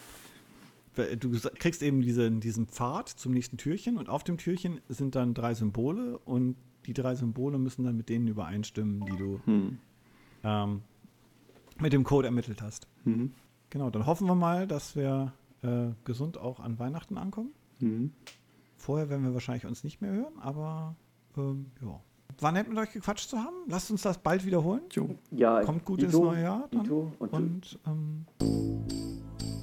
du 1.19 1.31
kriegst 1.59 1.83
eben 1.83 2.01
diesen, 2.01 2.39
diesen 2.39 2.67
Pfad 2.67 3.09
zum 3.09 3.33
nächsten 3.33 3.57
Türchen 3.57 3.97
und 3.97 4.09
auf 4.09 4.23
dem 4.23 4.37
Türchen 4.37 4.79
sind 4.87 5.15
dann 5.15 5.33
drei 5.33 5.53
Symbole 5.53 6.17
und 6.19 6.55
die 6.85 6.93
drei 6.93 7.15
Symbole 7.15 7.57
müssen 7.57 7.83
dann 7.83 7.97
mit 7.97 8.09
denen 8.09 8.27
übereinstimmen, 8.27 9.05
die 9.05 9.17
du 9.17 9.39
Hm. 9.45 9.77
ähm, 10.43 10.81
mit 11.79 11.91
dem 11.93 12.03
Code 12.03 12.27
ermittelt 12.27 12.61
hast. 12.61 12.87
Mhm. 13.03 13.33
Genau, 13.69 13.89
dann 13.89 14.05
hoffen 14.05 14.27
wir 14.27 14.35
mal, 14.35 14.67
dass 14.67 14.95
wir 14.95 15.33
äh, 15.63 15.87
gesund 16.05 16.37
auch 16.37 16.59
an 16.61 16.79
Weihnachten 16.79 17.17
ankommen. 17.17 17.49
Mhm. 17.79 18.11
Vorher 18.77 19.09
werden 19.09 19.25
wir 19.25 19.33
wahrscheinlich 19.33 19.65
uns 19.65 19.83
nicht 19.83 19.99
mehr 19.99 20.11
hören, 20.11 20.33
aber 20.39 20.95
ähm, 21.35 21.65
ja. 21.81 21.99
War 22.39 22.51
nett 22.51 22.67
mit 22.67 22.77
euch 22.77 22.91
gequatscht 22.91 23.29
zu 23.29 23.37
haben. 23.37 23.55
Lasst 23.67 23.89
uns 23.91 24.01
das 24.01 24.17
bald 24.17 24.45
wiederholen. 24.45 24.81
Ja, 25.31 25.61
Kommt 25.61 25.85
gut 25.85 25.99
Ito, 25.99 26.05
ins 26.05 26.15
neue 26.17 26.43
Jahr. 26.43 26.67
Dann. 26.71 26.85
Ito 26.85 27.11
und, 27.19 27.33
Und 27.33 27.79
ähm, 27.87 28.25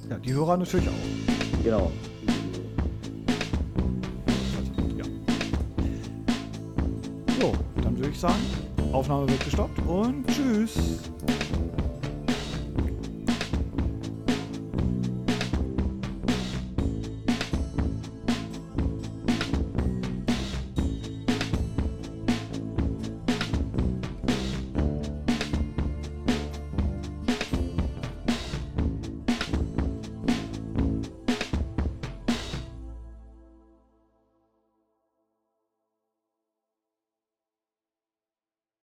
ja, 0.09 0.17
die 0.17 0.33
Hörer 0.33 0.57
natürlich 0.57 0.89
auch. 0.89 1.63
genau. 1.63 1.91
Ja. 4.97 5.03
So, 7.39 7.53
dann 7.81 7.97
würde 7.97 8.09
ich 8.09 8.19
sagen, 8.19 8.41
Aufnahme 8.91 9.29
wird 9.29 9.43
gestoppt 9.43 9.79
und 9.87 10.25
tschüss. 10.27 10.99